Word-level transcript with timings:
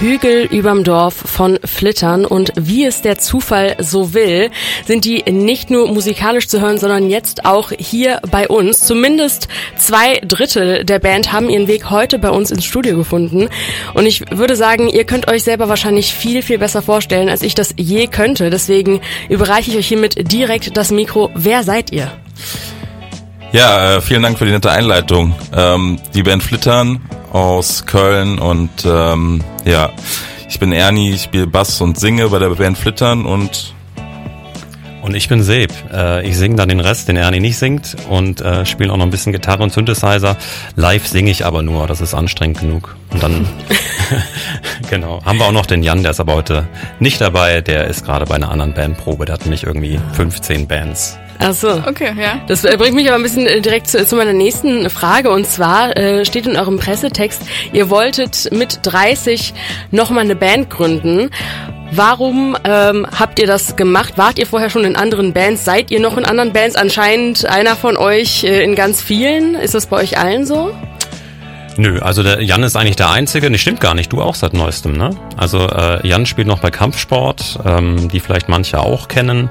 Hügel 0.00 0.44
überm 0.44 0.84
Dorf 0.84 1.14
von 1.14 1.58
Flittern 1.64 2.24
und 2.24 2.52
wie 2.54 2.84
es 2.84 3.02
der 3.02 3.18
Zufall 3.18 3.74
so 3.80 4.14
will, 4.14 4.50
sind 4.86 5.04
die 5.04 5.24
nicht 5.28 5.70
nur 5.70 5.88
musikalisch 5.92 6.46
zu 6.46 6.60
hören, 6.60 6.78
sondern 6.78 7.10
jetzt 7.10 7.44
auch 7.44 7.72
hier 7.76 8.20
bei 8.30 8.46
uns. 8.46 8.78
Zumindest 8.78 9.48
zwei 9.76 10.20
Drittel 10.20 10.84
der 10.84 11.00
Band 11.00 11.32
haben 11.32 11.50
ihren 11.50 11.66
Weg 11.66 11.90
heute 11.90 12.20
bei 12.20 12.30
uns 12.30 12.52
ins 12.52 12.64
Studio 12.64 12.96
gefunden 12.96 13.48
und 13.94 14.06
ich 14.06 14.22
würde 14.30 14.54
sagen, 14.54 14.88
ihr 14.88 15.02
könnt 15.02 15.28
euch 15.28 15.42
selber 15.42 15.68
wahrscheinlich 15.68 16.14
viel, 16.14 16.42
viel 16.42 16.58
besser 16.58 16.80
vorstellen, 16.80 17.28
als 17.28 17.42
ich 17.42 17.56
das 17.56 17.74
je 17.76 18.06
könnte. 18.06 18.50
Deswegen 18.50 19.00
überreiche 19.28 19.72
ich 19.72 19.78
euch 19.78 19.88
hiermit 19.88 20.30
direkt 20.32 20.76
das 20.76 20.92
Mikro. 20.92 21.30
Wer 21.34 21.64
seid 21.64 21.90
ihr? 21.90 22.12
Ja, 23.52 23.96
äh, 23.96 24.00
vielen 24.02 24.22
Dank 24.22 24.36
für 24.36 24.44
die 24.44 24.52
nette 24.52 24.70
Einleitung. 24.70 25.34
Ähm, 25.56 25.98
die 26.12 26.22
Band 26.22 26.42
Flittern 26.42 27.00
aus 27.32 27.86
Köln 27.86 28.38
und 28.38 28.70
ähm, 28.84 29.42
ja, 29.64 29.90
ich 30.48 30.58
bin 30.58 30.72
Ernie, 30.72 31.12
ich 31.12 31.22
spiele 31.22 31.46
Bass 31.46 31.80
und 31.80 31.98
singe 31.98 32.28
bei 32.28 32.38
der 32.38 32.50
Band 32.50 32.76
Flittern 32.76 33.24
und 33.24 33.74
und 35.00 35.14
ich 35.14 35.30
bin 35.30 35.42
Seb. 35.42 35.72
Äh, 35.90 36.28
ich 36.28 36.36
singe 36.36 36.56
dann 36.56 36.68
den 36.68 36.80
Rest, 36.80 37.08
den 37.08 37.16
Ernie 37.16 37.40
nicht 37.40 37.56
singt 37.56 37.96
und 38.10 38.42
äh, 38.42 38.66
spiele 38.66 38.92
auch 38.92 38.98
noch 38.98 39.06
ein 39.06 39.10
bisschen 39.10 39.32
Gitarre 39.32 39.62
und 39.62 39.72
Synthesizer. 39.72 40.36
Live 40.76 41.06
singe 41.06 41.30
ich 41.30 41.46
aber 41.46 41.62
nur, 41.62 41.86
das 41.86 42.02
ist 42.02 42.12
anstrengend 42.12 42.60
genug. 42.60 42.96
Und 43.10 43.22
dann, 43.22 43.48
genau, 44.90 45.24
haben 45.24 45.38
wir 45.38 45.46
auch 45.46 45.52
noch 45.52 45.64
den 45.64 45.82
Jan, 45.82 46.02
der 46.02 46.10
ist 46.10 46.20
aber 46.20 46.34
heute 46.34 46.68
nicht 47.00 47.18
dabei. 47.22 47.62
Der 47.62 47.86
ist 47.86 48.04
gerade 48.04 48.26
bei 48.26 48.34
einer 48.34 48.50
anderen 48.50 48.74
Bandprobe. 48.74 49.24
Der 49.24 49.34
hat 49.34 49.42
nämlich 49.42 49.64
irgendwie 49.64 49.98
15 50.12 50.68
Bands 50.68 51.16
Ach 51.40 51.52
so. 51.52 51.68
Okay, 51.86 52.12
ja. 52.20 52.40
Das 52.46 52.62
bringt 52.62 52.94
mich 52.94 53.06
aber 53.08 53.16
ein 53.16 53.22
bisschen 53.22 53.46
äh, 53.46 53.60
direkt 53.60 53.88
zu, 53.88 54.04
zu 54.04 54.16
meiner 54.16 54.32
nächsten 54.32 54.90
Frage. 54.90 55.30
Und 55.30 55.46
zwar 55.46 55.96
äh, 55.96 56.24
steht 56.24 56.46
in 56.46 56.56
eurem 56.56 56.78
Pressetext, 56.78 57.42
ihr 57.72 57.90
wolltet 57.90 58.50
mit 58.52 58.80
30 58.82 59.54
nochmal 59.90 60.24
eine 60.24 60.34
Band 60.34 60.70
gründen. 60.70 61.30
Warum 61.90 62.56
ähm, 62.64 63.06
habt 63.18 63.38
ihr 63.38 63.46
das 63.46 63.76
gemacht? 63.76 64.14
Wart 64.16 64.38
ihr 64.38 64.46
vorher 64.46 64.68
schon 64.68 64.84
in 64.84 64.96
anderen 64.96 65.32
Bands? 65.32 65.64
Seid 65.64 65.90
ihr 65.90 66.00
noch 66.00 66.18
in 66.18 66.24
anderen 66.24 66.52
Bands? 66.52 66.76
Anscheinend 66.76 67.46
einer 67.46 67.76
von 67.76 67.96
euch 67.96 68.44
äh, 68.44 68.62
in 68.62 68.74
ganz 68.74 69.00
vielen. 69.00 69.54
Ist 69.54 69.74
das 69.74 69.86
bei 69.86 69.96
euch 69.96 70.18
allen 70.18 70.44
so? 70.44 70.74
Nö, 71.78 72.00
also 72.00 72.24
der 72.24 72.42
Jan 72.42 72.64
ist 72.64 72.76
eigentlich 72.76 72.96
der 72.96 73.10
Einzige. 73.10 73.48
Nee, 73.48 73.58
stimmt 73.58 73.80
gar 73.80 73.94
nicht. 73.94 74.12
Du 74.12 74.20
auch 74.20 74.34
seit 74.34 74.52
neuestem, 74.52 74.96
ne? 74.96 75.10
Also 75.36 75.60
äh, 75.60 76.04
Jan 76.06 76.26
spielt 76.26 76.48
noch 76.48 76.58
bei 76.58 76.72
Kampfsport, 76.72 77.60
ähm, 77.64 78.08
die 78.08 78.18
vielleicht 78.18 78.48
manche 78.48 78.80
auch 78.80 79.06
kennen. 79.06 79.48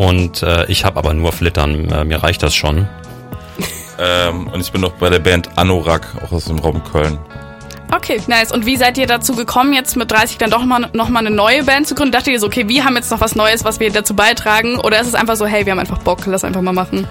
Und 0.00 0.42
äh, 0.42 0.64
ich 0.68 0.86
habe 0.86 0.96
aber 0.96 1.12
nur 1.12 1.30
Flittern, 1.30 1.90
äh, 1.90 2.04
mir 2.06 2.22
reicht 2.22 2.42
das 2.42 2.54
schon. 2.54 2.88
ähm, 3.98 4.46
und 4.46 4.58
ich 4.58 4.72
bin 4.72 4.80
noch 4.80 4.92
bei 4.92 5.10
der 5.10 5.18
Band 5.18 5.50
Anorak, 5.56 6.16
auch 6.24 6.32
aus 6.32 6.46
dem 6.46 6.58
Raum 6.58 6.82
Köln. 6.90 7.18
Okay, 7.94 8.18
nice. 8.26 8.50
Und 8.50 8.64
wie 8.64 8.78
seid 8.78 8.96
ihr 8.96 9.06
dazu 9.06 9.36
gekommen, 9.36 9.74
jetzt 9.74 9.98
mit 9.98 10.10
30 10.10 10.38
dann 10.38 10.48
doch 10.48 10.64
mal, 10.64 10.88
noch 10.94 11.10
mal 11.10 11.18
eine 11.18 11.30
neue 11.30 11.64
Band 11.64 11.86
zu 11.86 11.94
gründen? 11.94 12.12
Dachtet 12.12 12.32
ihr 12.32 12.40
so, 12.40 12.46
okay, 12.46 12.66
wir 12.66 12.86
haben 12.86 12.96
jetzt 12.96 13.10
noch 13.10 13.20
was 13.20 13.36
Neues, 13.36 13.62
was 13.64 13.78
wir 13.78 13.92
dazu 13.92 14.16
beitragen? 14.16 14.78
Oder 14.78 15.02
ist 15.02 15.06
es 15.06 15.14
einfach 15.14 15.36
so, 15.36 15.44
hey, 15.44 15.66
wir 15.66 15.72
haben 15.72 15.78
einfach 15.78 15.98
Bock, 15.98 16.20
lass 16.24 16.44
einfach 16.44 16.62
mal 16.62 16.72
machen? 16.72 17.06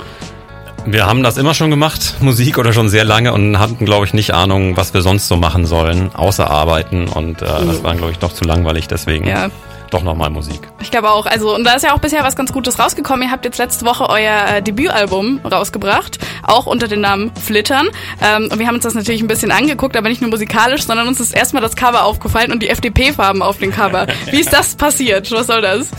Wir 0.87 1.05
haben 1.05 1.21
das 1.21 1.37
immer 1.37 1.53
schon 1.53 1.69
gemacht, 1.69 2.15
Musik 2.21 2.57
oder 2.57 2.73
schon 2.73 2.89
sehr 2.89 3.03
lange 3.03 3.33
und 3.33 3.59
hatten, 3.59 3.85
glaube 3.85 4.07
ich, 4.07 4.15
nicht 4.15 4.33
Ahnung, 4.33 4.77
was 4.77 4.95
wir 4.95 5.03
sonst 5.03 5.27
so 5.27 5.37
machen 5.37 5.67
sollen, 5.67 6.09
außer 6.15 6.49
arbeiten. 6.49 7.07
Und 7.07 7.43
äh, 7.43 7.45
das 7.45 7.83
war, 7.83 7.93
glaube 7.93 8.13
ich, 8.13 8.17
doch 8.17 8.33
zu 8.33 8.45
langweilig, 8.45 8.87
deswegen. 8.87 9.27
Ja 9.27 9.51
doch 9.89 10.03
nochmal 10.03 10.29
Musik. 10.29 10.61
Ich 10.81 10.91
glaube 10.91 11.11
auch. 11.11 11.25
Also, 11.25 11.55
und 11.55 11.63
da 11.63 11.73
ist 11.73 11.83
ja 11.83 11.93
auch 11.93 11.99
bisher 11.99 12.23
was 12.23 12.35
ganz 12.35 12.53
Gutes 12.53 12.79
rausgekommen. 12.79 13.27
Ihr 13.27 13.31
habt 13.31 13.45
jetzt 13.45 13.57
letzte 13.57 13.85
Woche 13.85 14.09
euer 14.09 14.45
äh, 14.47 14.61
Debütalbum 14.61 15.39
rausgebracht, 15.45 16.19
auch 16.43 16.65
unter 16.65 16.87
dem 16.87 17.01
Namen 17.01 17.31
Flittern. 17.35 17.89
Ähm, 18.21 18.49
und 18.51 18.59
wir 18.59 18.67
haben 18.67 18.75
uns 18.75 18.83
das 18.83 18.93
natürlich 18.93 19.21
ein 19.21 19.27
bisschen 19.27 19.51
angeguckt, 19.51 19.97
aber 19.97 20.09
nicht 20.09 20.21
nur 20.21 20.29
musikalisch, 20.29 20.83
sondern 20.83 21.07
uns 21.07 21.19
ist 21.19 21.33
erstmal 21.33 21.61
das 21.61 21.75
Cover 21.75 22.03
aufgefallen 22.03 22.51
und 22.51 22.63
die 22.63 22.69
FDP-Farben 22.69 23.41
auf 23.41 23.57
dem 23.57 23.71
Cover. 23.71 24.07
Wie 24.31 24.39
ist 24.39 24.53
das 24.53 24.75
passiert? 24.75 25.31
Was 25.31 25.47
soll 25.47 25.61
das? 25.61 25.89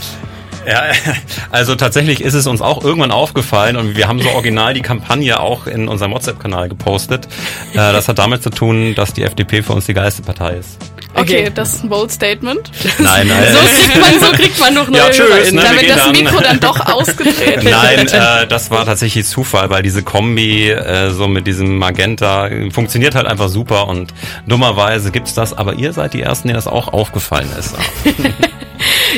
Ja, 0.67 0.83
also 1.51 1.75
tatsächlich 1.75 2.21
ist 2.21 2.33
es 2.33 2.47
uns 2.47 2.61
auch 2.61 2.83
irgendwann 2.83 3.11
aufgefallen 3.11 3.75
und 3.77 3.95
wir 3.95 4.07
haben 4.07 4.19
so 4.19 4.29
original 4.29 4.73
die 4.73 4.81
Kampagne 4.81 5.39
auch 5.39 5.67
in 5.67 5.87
unserem 5.87 6.11
WhatsApp-Kanal 6.11 6.69
gepostet. 6.69 7.27
Äh, 7.73 7.77
das 7.77 8.07
hat 8.07 8.19
damit 8.19 8.43
zu 8.43 8.49
tun, 8.49 8.95
dass 8.95 9.13
die 9.13 9.23
FDP 9.23 9.63
für 9.63 9.73
uns 9.73 9.85
die 9.85 9.93
geilste 9.93 10.21
Partei 10.21 10.55
ist. 10.55 10.77
Okay, 11.13 11.41
okay, 11.41 11.51
das 11.53 11.75
ist 11.75 11.83
ein 11.83 11.89
bold 11.89 12.11
Statement. 12.11 12.71
Nein, 12.99 13.27
nein. 13.27 13.43
so, 13.51 13.59
kriegt 13.59 13.99
man, 13.99 14.19
so 14.19 14.31
kriegt 14.31 14.59
man 14.59 14.73
noch 14.73 14.87
neue 14.87 15.01
ja, 15.01 15.09
tschüss, 15.09 15.51
ne, 15.51 15.61
Damit 15.61 15.89
das 15.89 16.11
Mikro 16.11 16.35
dann, 16.35 16.43
dann 16.43 16.59
doch 16.59 16.79
ausgedreht 16.79 17.63
wird. 17.63 17.71
Nein, 17.71 18.07
äh, 18.07 18.47
das 18.47 18.71
war 18.71 18.85
tatsächlich 18.85 19.25
Zufall, 19.25 19.69
weil 19.69 19.83
diese 19.83 20.03
Kombi 20.03 20.69
äh, 20.69 21.11
so 21.11 21.27
mit 21.27 21.47
diesem 21.47 21.77
Magenta 21.77 22.49
funktioniert 22.71 23.15
halt 23.15 23.27
einfach 23.27 23.49
super 23.49 23.87
und 23.87 24.13
dummerweise 24.47 25.11
gibt's 25.11 25.33
das, 25.33 25.53
aber 25.53 25.73
ihr 25.73 25.91
seid 25.93 26.13
die 26.13 26.21
Ersten, 26.21 26.47
denen 26.47 26.55
das 26.55 26.67
auch 26.67 26.87
aufgefallen 26.93 27.49
ist. 27.57 27.75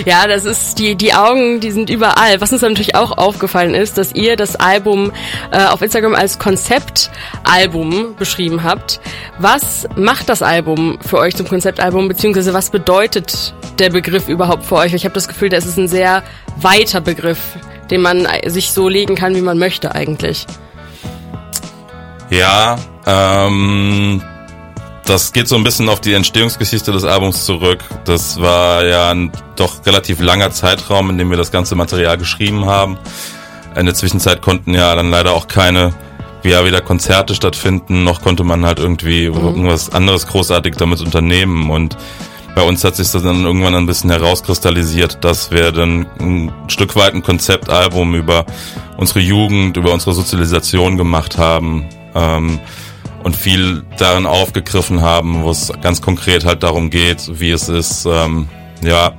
Ja, 0.06 0.28
das 0.28 0.46
ist 0.46 0.80
die, 0.80 0.96
die 0.96 1.14
Augen, 1.14 1.60
die 1.60 1.72
sind 1.72 1.90
überall. 1.90 2.42
Was 2.42 2.52
uns 2.52 2.62
natürlich 2.62 2.96
auch 2.96 3.18
aufgefallen 3.18 3.74
ist, 3.74 3.98
dass 3.98 4.14
ihr 4.14 4.36
das 4.36 4.56
Album 4.56 5.12
äh, 5.52 5.66
auf 5.66 5.82
Instagram 5.82 6.16
als 6.16 6.40
Konzeptalbum 6.40 8.16
beschrieben 8.18 8.64
habt. 8.64 9.00
Was 9.40 9.88
macht 9.96 10.30
das 10.30 10.42
Album 10.42 10.98
für 11.06 11.20
euch 11.20 11.36
zum 11.36 11.48
Konzeptalbum, 11.48 12.08
beziehungsweise 12.08 12.54
was 12.54 12.70
bedeutet 12.70 13.54
der 13.80 13.90
Begriff 13.90 14.28
überhaupt 14.30 14.66
für 14.66 14.76
euch? 14.76 14.94
Ich 14.94 15.06
habe 15.06 15.14
das 15.14 15.28
Gefühl, 15.28 15.50
das 15.50 15.66
ist 15.66 15.78
ein 15.78 15.88
sehr 15.88 16.24
weiter 16.58 17.02
Begriff, 17.02 17.40
den 17.92 18.02
man 18.02 18.28
sich 18.48 18.72
so 18.72 18.90
legen 18.90 19.16
kann, 19.16 19.36
wie 19.36 19.42
man 19.42 19.58
möchte 19.58 19.94
eigentlich. 19.94 20.46
Ja, 22.30 22.78
ähm, 23.06 24.24
das 25.06 25.34
geht 25.34 25.48
so 25.48 25.56
ein 25.56 25.64
bisschen 25.64 25.90
auf 25.90 26.00
die 26.00 26.14
Entstehungsgeschichte 26.14 26.92
des 26.92 27.04
Albums 27.04 27.46
zurück. 27.46 27.84
Das 28.06 28.40
war 28.40 28.86
ja 28.86 29.12
ein 29.12 29.32
doch 29.56 29.86
relativ 29.86 30.20
langer 30.22 30.52
Zeitraum, 30.52 31.10
in 31.10 31.18
dem 31.18 31.30
wir 31.30 31.38
das 31.38 31.52
ganze 31.52 31.76
Material 31.76 32.18
geschrieben 32.18 32.66
haben. 32.66 32.98
In 33.76 33.86
der 33.86 33.96
Zwischenzeit 33.96 34.42
konnten 34.42 34.74
ja 34.74 34.96
dann 34.96 35.10
leider 35.10 35.34
auch 35.34 35.48
keine 35.48 35.94
ja, 36.44 36.66
weder 36.66 36.82
Konzerte 36.82 37.36
stattfinden, 37.36 38.04
noch 38.04 38.22
konnte 38.22 38.44
man 38.44 38.66
halt 38.66 38.80
irgendwie 38.80 39.30
mhm. 39.30 39.38
irgendwas 39.38 39.92
anderes 39.92 40.28
großartig 40.28 40.76
damit 40.76 41.02
unternehmen. 41.02 41.70
Und 41.70 41.98
bei 42.56 42.62
uns 42.62 42.84
hat 42.84 42.96
sich 42.96 43.10
das 43.12 43.24
dann 43.24 43.46
irgendwann 43.46 43.76
ein 43.76 43.86
bisschen 43.86 44.10
herauskristallisiert, 44.10 45.24
dass 45.24 45.52
wir 45.52 45.72
dann 45.72 46.06
ein 46.20 46.52
Stück 46.68 46.96
weit 46.96 47.14
ein 47.14 47.24
Konzeptalbum 47.24 48.16
über 48.16 48.46
unsere 48.98 49.22
Jugend, 49.22 49.78
über 49.78 49.92
unsere 49.92 50.14
Sozialisation 50.14 50.98
gemacht 50.98 51.38
haben. 51.38 51.86
Ähm, 52.14 52.60
und 53.24 53.36
viel 53.36 53.84
darin 53.98 54.26
aufgegriffen 54.26 55.02
haben, 55.02 55.44
wo 55.44 55.52
es 55.52 55.72
ganz 55.82 56.02
konkret 56.02 56.46
halt 56.46 56.64
darum 56.64 56.90
geht, 56.90 57.40
wie 57.40 57.52
es 57.52 57.70
ist, 57.70 58.06
ähm, 58.06 58.48
ja, 58.84 59.14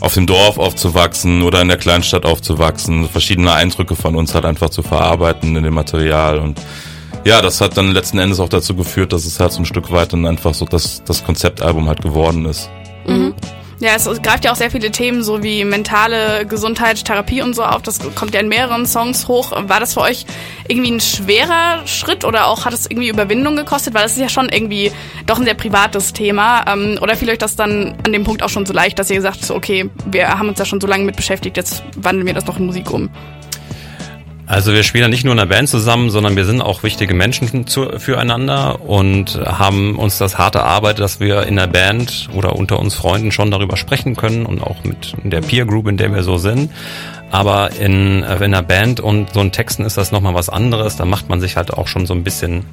auf 0.00 0.14
dem 0.14 0.26
Dorf 0.26 0.58
aufzuwachsen 0.58 1.42
oder 1.42 1.60
in 1.60 1.68
der 1.68 1.76
Kleinstadt 1.76 2.24
aufzuwachsen, 2.24 3.08
verschiedene 3.08 3.52
Eindrücke 3.52 3.94
von 3.94 4.16
uns 4.16 4.34
halt 4.34 4.46
einfach 4.46 4.70
zu 4.70 4.82
verarbeiten 4.82 5.56
in 5.56 5.62
dem 5.62 5.74
Material 5.74 6.38
und 6.38 6.58
ja, 7.24 7.42
das 7.42 7.60
hat 7.60 7.76
dann 7.76 7.92
letzten 7.92 8.18
Endes 8.18 8.40
auch 8.40 8.48
dazu 8.48 8.74
geführt, 8.74 9.12
dass 9.12 9.26
es 9.26 9.40
halt 9.40 9.52
so 9.52 9.60
ein 9.60 9.66
Stück 9.66 9.92
weit 9.92 10.12
dann 10.12 10.24
einfach 10.24 10.54
so 10.54 10.64
das, 10.64 11.02
das 11.04 11.22
Konzeptalbum 11.22 11.86
halt 11.86 12.00
geworden 12.00 12.46
ist. 12.46 12.70
Mhm. 13.06 13.34
Ja, 13.80 13.94
es 13.94 14.04
greift 14.20 14.44
ja 14.44 14.52
auch 14.52 14.56
sehr 14.56 14.70
viele 14.70 14.90
Themen, 14.90 15.24
so 15.24 15.42
wie 15.42 15.64
mentale 15.64 16.44
Gesundheit, 16.44 17.02
Therapie 17.02 17.40
und 17.40 17.54
so 17.54 17.64
auf. 17.64 17.80
Das 17.80 17.98
kommt 18.14 18.34
ja 18.34 18.40
in 18.40 18.48
mehreren 18.48 18.86
Songs 18.86 19.26
hoch. 19.26 19.52
War 19.52 19.80
das 19.80 19.94
für 19.94 20.02
euch 20.02 20.26
irgendwie 20.68 20.90
ein 20.90 21.00
schwerer 21.00 21.86
Schritt 21.86 22.26
oder 22.26 22.48
auch 22.48 22.66
hat 22.66 22.74
es 22.74 22.84
irgendwie 22.84 23.08
Überwindung 23.08 23.56
gekostet? 23.56 23.94
Weil 23.94 24.02
das 24.02 24.12
ist 24.12 24.18
ja 24.18 24.28
schon 24.28 24.50
irgendwie 24.50 24.92
doch 25.24 25.38
ein 25.38 25.46
sehr 25.46 25.54
privates 25.54 26.12
Thema. 26.12 26.62
Ähm, 26.70 26.98
oder 27.00 27.16
fiel 27.16 27.30
euch 27.30 27.38
das 27.38 27.56
dann 27.56 27.96
an 28.04 28.12
dem 28.12 28.24
Punkt 28.24 28.42
auch 28.42 28.50
schon 28.50 28.66
so 28.66 28.74
leicht, 28.74 28.98
dass 28.98 29.08
ihr 29.08 29.16
gesagt 29.16 29.38
habt, 29.40 29.50
okay, 29.50 29.88
wir 30.04 30.28
haben 30.28 30.50
uns 30.50 30.58
da 30.58 30.66
schon 30.66 30.82
so 30.82 30.86
lange 30.86 31.04
mit 31.04 31.16
beschäftigt, 31.16 31.56
jetzt 31.56 31.82
wandeln 31.96 32.26
wir 32.26 32.34
das 32.34 32.44
noch 32.44 32.58
in 32.58 32.66
Musik 32.66 32.90
um? 32.90 33.08
Also 34.50 34.72
wir 34.72 34.82
spielen 34.82 35.02
ja 35.02 35.08
nicht 35.08 35.22
nur 35.22 35.32
in 35.32 35.38
einer 35.38 35.48
Band 35.48 35.68
zusammen, 35.68 36.10
sondern 36.10 36.34
wir 36.34 36.44
sind 36.44 36.60
auch 36.60 36.82
wichtige 36.82 37.14
Menschen 37.14 37.68
zu, 37.68 38.00
füreinander 38.00 38.80
und 38.80 39.40
haben 39.44 39.96
uns 39.96 40.18
das 40.18 40.38
harte 40.38 40.58
erarbeitet, 40.58 40.98
dass 40.98 41.20
wir 41.20 41.44
in 41.44 41.54
der 41.54 41.68
Band 41.68 42.28
oder 42.34 42.56
unter 42.56 42.80
uns 42.80 42.96
Freunden 42.96 43.30
schon 43.30 43.52
darüber 43.52 43.76
sprechen 43.76 44.16
können 44.16 44.46
und 44.46 44.60
auch 44.60 44.82
mit 44.82 45.14
der 45.22 45.40
Peer 45.40 45.66
Group, 45.66 45.86
in 45.86 45.96
der 45.98 46.12
wir 46.12 46.24
so 46.24 46.36
sind. 46.36 46.72
Aber 47.30 47.70
in, 47.78 48.24
in 48.24 48.24
einer 48.24 48.64
Band 48.64 48.98
und 48.98 49.34
so 49.34 49.38
ein 49.38 49.52
Texten 49.52 49.84
ist 49.84 49.96
das 49.96 50.10
nochmal 50.10 50.34
was 50.34 50.48
anderes. 50.48 50.96
Da 50.96 51.04
macht 51.04 51.28
man 51.28 51.40
sich 51.40 51.56
halt 51.56 51.72
auch 51.72 51.86
schon 51.86 52.06
so 52.06 52.14
ein 52.14 52.24
bisschen 52.24 52.64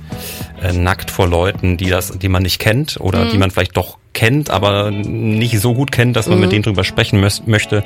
äh, 0.63 0.73
nackt 0.73 1.11
vor 1.11 1.27
Leuten, 1.27 1.77
die 1.77 1.91
das, 1.91 2.17
die 2.17 2.27
man 2.27 2.41
nicht 2.41 2.57
kennt 2.57 2.99
oder 2.99 3.25
mhm. 3.25 3.29
die 3.29 3.37
man 3.37 3.51
vielleicht 3.51 3.77
doch 3.77 3.99
kennt, 4.17 4.49
aber 4.49 4.89
nicht 4.89 5.59
so 5.61 5.75
gut 5.75 5.91
kennt, 5.91 6.15
dass 6.15 6.25
man 6.25 6.39
mhm. 6.39 6.41
mit 6.45 6.51
denen 6.51 6.63
drüber 6.63 6.83
sprechen 6.83 7.21
möchte. 7.45 7.83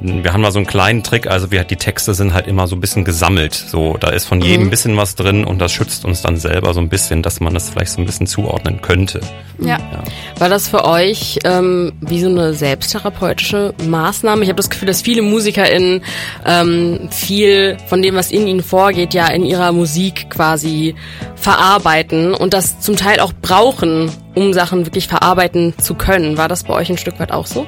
Wir 0.00 0.32
haben 0.32 0.40
mal 0.40 0.50
so 0.50 0.58
einen 0.58 0.66
kleinen 0.66 1.04
Trick, 1.04 1.28
also 1.28 1.52
wir, 1.52 1.62
die 1.62 1.76
Texte 1.76 2.14
sind 2.14 2.34
halt 2.34 2.48
immer 2.48 2.66
so 2.66 2.74
ein 2.74 2.80
bisschen 2.80 3.04
gesammelt. 3.04 3.54
So, 3.54 3.96
da 3.96 4.10
ist 4.10 4.24
von 4.24 4.40
jedem 4.40 4.62
mhm. 4.62 4.66
ein 4.66 4.70
bisschen 4.70 4.96
was 4.96 5.14
drin 5.14 5.44
und 5.44 5.60
das 5.60 5.70
schützt 5.70 6.04
uns 6.04 6.20
dann 6.20 6.36
selber 6.36 6.74
so 6.74 6.80
ein 6.80 6.88
bisschen, 6.88 7.22
dass 7.22 7.38
man 7.38 7.54
das 7.54 7.70
vielleicht 7.70 7.92
so 7.92 8.00
ein 8.00 8.06
bisschen 8.06 8.26
zuordnen 8.26 8.82
könnte. 8.82 9.20
Ja. 9.60 9.78
War 10.40 10.48
das 10.48 10.66
für 10.66 10.84
euch 10.84 11.38
ähm, 11.44 11.92
wie 12.00 12.20
so 12.20 12.28
eine 12.28 12.54
selbsttherapeutische 12.54 13.72
Maßnahme? 13.86 14.42
Ich 14.42 14.48
habe 14.48 14.56
das 14.56 14.70
Gefühl, 14.70 14.88
dass 14.88 15.00
viele 15.02 15.22
MusikerInnen 15.22 16.02
ähm, 16.44 17.08
viel 17.12 17.76
von 17.86 18.02
dem, 18.02 18.16
was 18.16 18.32
in 18.32 18.48
ihnen 18.48 18.64
vorgeht, 18.64 19.14
ja 19.14 19.28
in 19.28 19.44
ihrer 19.44 19.70
Musik 19.70 20.28
quasi 20.30 20.96
verarbeiten 21.36 22.34
und 22.34 22.52
das 22.52 22.80
zum 22.80 22.96
Teil 22.96 23.20
auch 23.20 23.32
brauchen, 23.32 24.10
um 24.34 24.52
Sachen 24.52 24.86
wirklich 24.86 25.08
verarbeiten 25.08 25.74
zu 25.78 25.94
können. 25.94 26.36
War 26.36 26.48
das 26.48 26.64
bei 26.64 26.74
euch 26.74 26.90
ein 26.90 26.98
Stück 26.98 27.18
weit 27.20 27.32
auch 27.32 27.46
so? 27.46 27.66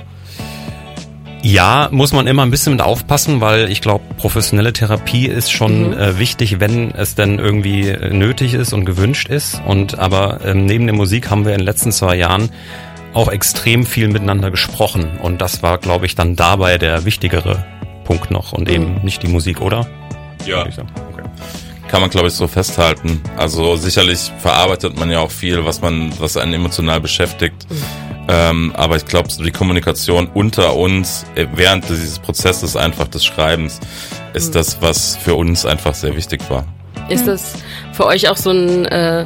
Ja, 1.43 1.89
muss 1.91 2.13
man 2.13 2.27
immer 2.27 2.43
ein 2.43 2.51
bisschen 2.51 2.75
mit 2.75 2.83
aufpassen, 2.83 3.41
weil 3.41 3.71
ich 3.71 3.81
glaube, 3.81 4.05
professionelle 4.19 4.75
Therapie 4.75 5.27
ist 5.27 5.51
schon 5.51 5.89
mhm. 5.89 5.93
äh, 5.95 6.19
wichtig, 6.19 6.61
wenn 6.61 6.91
es 6.93 7.15
denn 7.15 7.39
irgendwie 7.39 7.89
äh, 7.89 8.13
nötig 8.13 8.53
ist 8.53 8.75
und 8.75 8.85
gewünscht 8.85 9.29
ist. 9.29 9.61
Und 9.67 9.99
aber 9.99 10.41
ähm, 10.45 10.67
neben 10.67 10.87
der 10.87 10.95
Musik 10.95 11.31
haben 11.31 11.47
wir 11.47 11.53
in 11.53 11.61
den 11.61 11.67
letzten 11.67 11.93
zwei 11.93 12.17
Jahren 12.17 12.51
auch 13.15 13.29
extrem 13.29 13.87
viel 13.87 14.09
miteinander 14.09 14.51
gesprochen. 14.51 15.19
Und 15.23 15.41
das 15.41 15.63
war, 15.63 15.79
glaube 15.79 16.07
ich, 16.07 16.15
dann 16.15 16.37
dabei 16.37 16.77
der 16.77 17.05
wichtigere 17.07 17.65
Punkt 18.05 18.31
noch 18.31 18.53
und 18.53 18.69
mhm. 18.69 18.75
eben 18.75 19.01
nicht 19.03 19.23
die 19.23 19.29
Musik, 19.29 19.63
oder? 19.63 19.87
Ja. 20.45 20.67
Kann 21.91 22.03
man, 22.03 22.11
glaube 22.11 22.29
ich, 22.29 22.35
so 22.35 22.47
festhalten. 22.47 23.21
Also 23.37 23.75
sicherlich 23.75 24.31
verarbeitet 24.39 24.97
man 24.97 25.11
ja 25.11 25.19
auch 25.19 25.31
viel, 25.33 25.65
was 25.65 25.81
man, 25.81 26.13
was 26.21 26.37
einen 26.37 26.55
emotional 26.55 27.01
beschäftigt. 27.01 27.67
Mhm. 27.69 27.83
Ähm, 28.29 28.73
aber 28.77 28.95
ich 28.95 29.07
glaube, 29.07 29.29
so 29.29 29.43
die 29.43 29.51
Kommunikation 29.51 30.29
unter 30.33 30.77
uns 30.77 31.27
äh, 31.35 31.47
während 31.53 31.89
dieses 31.89 32.21
Prozesses 32.21 32.77
einfach 32.77 33.09
des 33.09 33.25
Schreibens 33.25 33.81
ist 34.35 34.51
mhm. 34.51 34.53
das, 34.53 34.81
was 34.81 35.17
für 35.17 35.35
uns 35.35 35.67
einfach 35.67 35.95
sehr 35.95 36.15
wichtig 36.15 36.41
war. 36.49 36.65
Ist 37.09 37.27
das 37.27 37.55
für 37.93 38.07
euch 38.07 38.29
auch 38.29 38.37
so 38.37 38.51
ein 38.51 38.87
äh, 38.87 39.25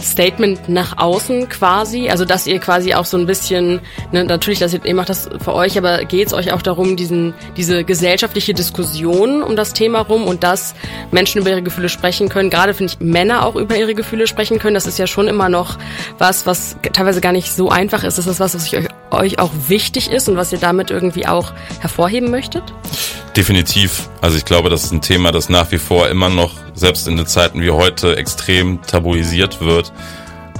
Statement 0.00 0.68
nach 0.68 0.98
außen 0.98 1.48
quasi, 1.48 2.08
also 2.08 2.24
dass 2.24 2.46
ihr 2.46 2.58
quasi 2.58 2.94
auch 2.94 3.04
so 3.04 3.16
ein 3.16 3.26
bisschen, 3.26 3.80
ne, 4.12 4.24
natürlich, 4.24 4.58
dass 4.58 4.74
ihr, 4.74 4.84
ihr 4.84 4.94
macht 4.94 5.08
das 5.08 5.28
für 5.42 5.54
euch, 5.54 5.78
aber 5.78 6.04
geht 6.04 6.28
es 6.28 6.32
euch 6.32 6.52
auch 6.52 6.62
darum, 6.62 6.96
diesen, 6.96 7.34
diese 7.56 7.84
gesellschaftliche 7.84 8.54
Diskussion 8.54 9.42
um 9.42 9.56
das 9.56 9.72
Thema 9.72 10.00
rum 10.00 10.24
und 10.24 10.44
dass 10.44 10.74
Menschen 11.10 11.40
über 11.40 11.50
ihre 11.50 11.62
Gefühle 11.62 11.88
sprechen 11.88 12.28
können, 12.28 12.50
gerade 12.50 12.74
finde 12.74 12.92
ich 12.92 13.00
Männer 13.00 13.44
auch 13.44 13.56
über 13.56 13.76
ihre 13.76 13.94
Gefühle 13.94 14.26
sprechen 14.26 14.58
können, 14.58 14.74
das 14.74 14.86
ist 14.86 14.98
ja 14.98 15.06
schon 15.06 15.28
immer 15.28 15.48
noch 15.48 15.78
was, 16.18 16.46
was 16.46 16.76
teilweise 16.92 17.20
gar 17.20 17.32
nicht 17.32 17.52
so 17.52 17.70
einfach 17.70 18.04
ist. 18.04 18.18
Ist 18.18 18.28
das 18.28 18.40
was, 18.40 18.54
was 18.54 18.72
euch, 18.72 18.88
euch 19.10 19.38
auch 19.38 19.50
wichtig 19.68 20.10
ist 20.10 20.28
und 20.28 20.36
was 20.36 20.52
ihr 20.52 20.58
damit 20.58 20.90
irgendwie 20.90 21.26
auch 21.26 21.52
hervorheben 21.80 22.30
möchtet? 22.30 22.62
Definitiv. 23.36 24.08
Also 24.20 24.38
ich 24.38 24.44
glaube, 24.44 24.70
das 24.70 24.84
ist 24.84 24.92
ein 24.92 25.02
Thema, 25.02 25.30
das 25.30 25.48
nach 25.48 25.70
wie 25.70 25.78
vor 25.78 26.08
immer 26.08 26.30
noch, 26.30 26.52
selbst 26.74 27.06
in 27.06 27.16
den 27.16 27.26
Zeiten 27.26 27.60
wie 27.60 27.70
heute, 27.70 28.16
extrem 28.16 28.80
tabuisiert 28.82 29.60
wird. 29.60 29.92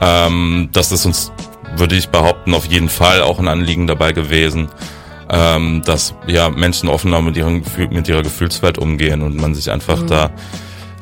Ähm, 0.00 0.68
das 0.72 0.92
ist 0.92 1.06
uns, 1.06 1.32
würde 1.76 1.96
ich 1.96 2.08
behaupten, 2.08 2.54
auf 2.54 2.66
jeden 2.66 2.88
Fall 2.88 3.22
auch 3.22 3.38
ein 3.38 3.48
Anliegen 3.48 3.86
dabei 3.86 4.12
gewesen, 4.12 4.68
ähm, 5.30 5.82
dass 5.84 6.14
ja 6.26 6.50
Menschen 6.50 6.88
offener 6.88 7.22
mit, 7.22 7.36
ihren, 7.36 7.62
mit 7.90 8.08
ihrer 8.08 8.22
Gefühlswelt 8.22 8.78
umgehen 8.78 9.22
und 9.22 9.36
man 9.36 9.54
sich 9.54 9.70
einfach 9.70 10.02
mhm. 10.02 10.06
da 10.08 10.30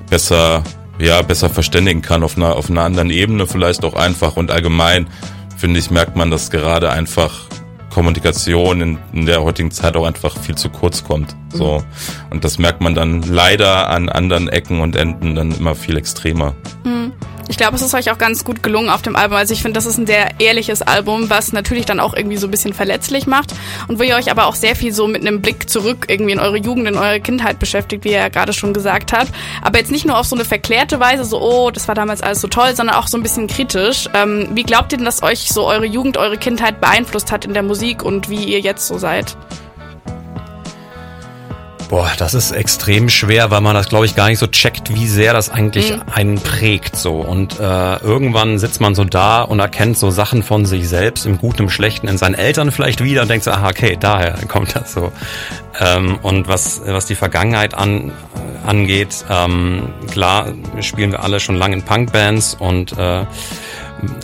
besser, 0.08 0.62
ja, 0.98 1.22
besser 1.22 1.50
verständigen 1.50 2.02
kann 2.02 2.22
auf 2.22 2.36
einer, 2.36 2.54
auf 2.54 2.70
einer 2.70 2.82
anderen 2.82 3.10
Ebene 3.10 3.46
vielleicht 3.46 3.84
auch 3.84 3.94
einfach 3.94 4.36
und 4.36 4.50
allgemein 4.50 5.08
finde 5.56 5.80
ich, 5.80 5.90
merkt 5.90 6.16
man, 6.16 6.30
dass 6.30 6.50
gerade 6.50 6.90
einfach 6.90 7.48
Kommunikation 7.90 8.80
in, 8.80 8.98
in, 9.12 9.26
der 9.26 9.42
heutigen 9.42 9.70
Zeit 9.70 9.96
auch 9.96 10.04
einfach 10.04 10.36
viel 10.36 10.56
zu 10.56 10.68
kurz 10.68 11.04
kommt. 11.04 11.36
So. 11.52 11.78
Mhm. 11.78 11.84
Und 12.30 12.44
das 12.44 12.58
merkt 12.58 12.80
man 12.80 12.94
dann 12.94 13.22
leider 13.22 13.88
an 13.88 14.08
anderen 14.08 14.48
Ecken 14.48 14.80
und 14.80 14.96
Enden 14.96 15.36
dann 15.36 15.52
immer 15.52 15.76
viel 15.76 15.96
extremer. 15.96 16.54
Mhm. 16.84 17.12
Ich 17.48 17.58
glaube, 17.58 17.76
es 17.76 17.82
ist 17.82 17.94
euch 17.94 18.10
auch 18.10 18.18
ganz 18.18 18.44
gut 18.44 18.62
gelungen 18.62 18.88
auf 18.88 19.02
dem 19.02 19.16
Album. 19.16 19.36
Also 19.36 19.52
ich 19.52 19.62
finde, 19.62 19.74
das 19.74 19.86
ist 19.86 19.98
ein 19.98 20.06
sehr 20.06 20.40
ehrliches 20.40 20.82
Album, 20.82 21.28
was 21.28 21.52
natürlich 21.52 21.84
dann 21.84 22.00
auch 22.00 22.14
irgendwie 22.14 22.36
so 22.36 22.46
ein 22.46 22.50
bisschen 22.50 22.72
verletzlich 22.72 23.26
macht 23.26 23.54
und 23.86 23.98
wo 23.98 24.02
ihr 24.02 24.16
euch 24.16 24.30
aber 24.30 24.46
auch 24.46 24.54
sehr 24.54 24.74
viel 24.76 24.92
so 24.92 25.06
mit 25.06 25.20
einem 25.20 25.42
Blick 25.42 25.68
zurück 25.68 26.06
irgendwie 26.08 26.32
in 26.32 26.40
eure 26.40 26.56
Jugend, 26.56 26.88
in 26.88 26.96
eure 26.96 27.20
Kindheit 27.20 27.58
beschäftigt, 27.58 28.04
wie 28.04 28.10
ihr 28.10 28.18
ja 28.18 28.28
gerade 28.28 28.52
schon 28.52 28.72
gesagt 28.72 29.12
habt. 29.12 29.30
Aber 29.62 29.78
jetzt 29.78 29.90
nicht 29.90 30.06
nur 30.06 30.18
auf 30.18 30.26
so 30.26 30.36
eine 30.36 30.44
verklärte 30.44 31.00
Weise, 31.00 31.24
so, 31.24 31.40
oh, 31.40 31.70
das 31.70 31.86
war 31.86 31.94
damals 31.94 32.22
alles 32.22 32.40
so 32.40 32.48
toll, 32.48 32.74
sondern 32.74 32.96
auch 32.96 33.08
so 33.08 33.18
ein 33.18 33.22
bisschen 33.22 33.46
kritisch. 33.46 34.08
Ähm, 34.14 34.48
wie 34.54 34.62
glaubt 34.62 34.92
ihr 34.92 34.98
denn, 34.98 35.04
dass 35.04 35.22
euch 35.22 35.48
so 35.48 35.66
eure 35.66 35.86
Jugend, 35.86 36.16
eure 36.16 36.38
Kindheit 36.38 36.80
beeinflusst 36.80 37.30
hat 37.30 37.44
in 37.44 37.52
der 37.52 37.62
Musik 37.62 38.02
und 38.02 38.30
wie 38.30 38.44
ihr 38.44 38.60
jetzt 38.60 38.86
so 38.86 38.98
seid? 38.98 39.36
Boah, 41.88 42.10
das 42.18 42.34
ist 42.34 42.50
extrem 42.52 43.08
schwer, 43.08 43.50
weil 43.50 43.60
man 43.60 43.74
das, 43.74 43.88
glaube 43.88 44.06
ich, 44.06 44.16
gar 44.16 44.28
nicht 44.28 44.38
so 44.38 44.46
checkt, 44.46 44.94
wie 44.94 45.06
sehr 45.06 45.32
das 45.32 45.50
eigentlich 45.50 45.92
mhm. 45.92 46.02
einen 46.12 46.40
prägt. 46.40 46.96
So 46.96 47.16
und 47.16 47.60
äh, 47.60 47.96
irgendwann 47.96 48.58
sitzt 48.58 48.80
man 48.80 48.94
so 48.94 49.04
da 49.04 49.42
und 49.42 49.60
erkennt 49.60 49.98
so 49.98 50.10
Sachen 50.10 50.42
von 50.42 50.66
sich 50.66 50.88
selbst, 50.88 51.26
im 51.26 51.38
Guten, 51.38 51.64
im 51.64 51.70
Schlechten, 51.70 52.08
in 52.08 52.18
seinen 52.18 52.34
Eltern 52.34 52.72
vielleicht 52.72 53.02
wieder 53.02 53.22
und 53.22 53.28
denkt 53.28 53.44
so, 53.44 53.50
aha, 53.50 53.68
okay, 53.68 53.96
daher 53.98 54.38
kommt 54.48 54.74
das 54.74 54.92
so. 54.92 55.12
Ähm, 55.80 56.18
und 56.22 56.48
was 56.48 56.82
was 56.86 57.06
die 57.06 57.14
Vergangenheit 57.14 57.74
an, 57.74 58.12
angeht, 58.64 59.24
ähm, 59.30 59.90
klar 60.10 60.52
spielen 60.80 61.12
wir 61.12 61.22
alle 61.22 61.40
schon 61.40 61.56
lange 61.56 61.74
in 61.74 61.82
Punkbands 61.82 62.54
und 62.54 62.96
äh, 62.96 63.24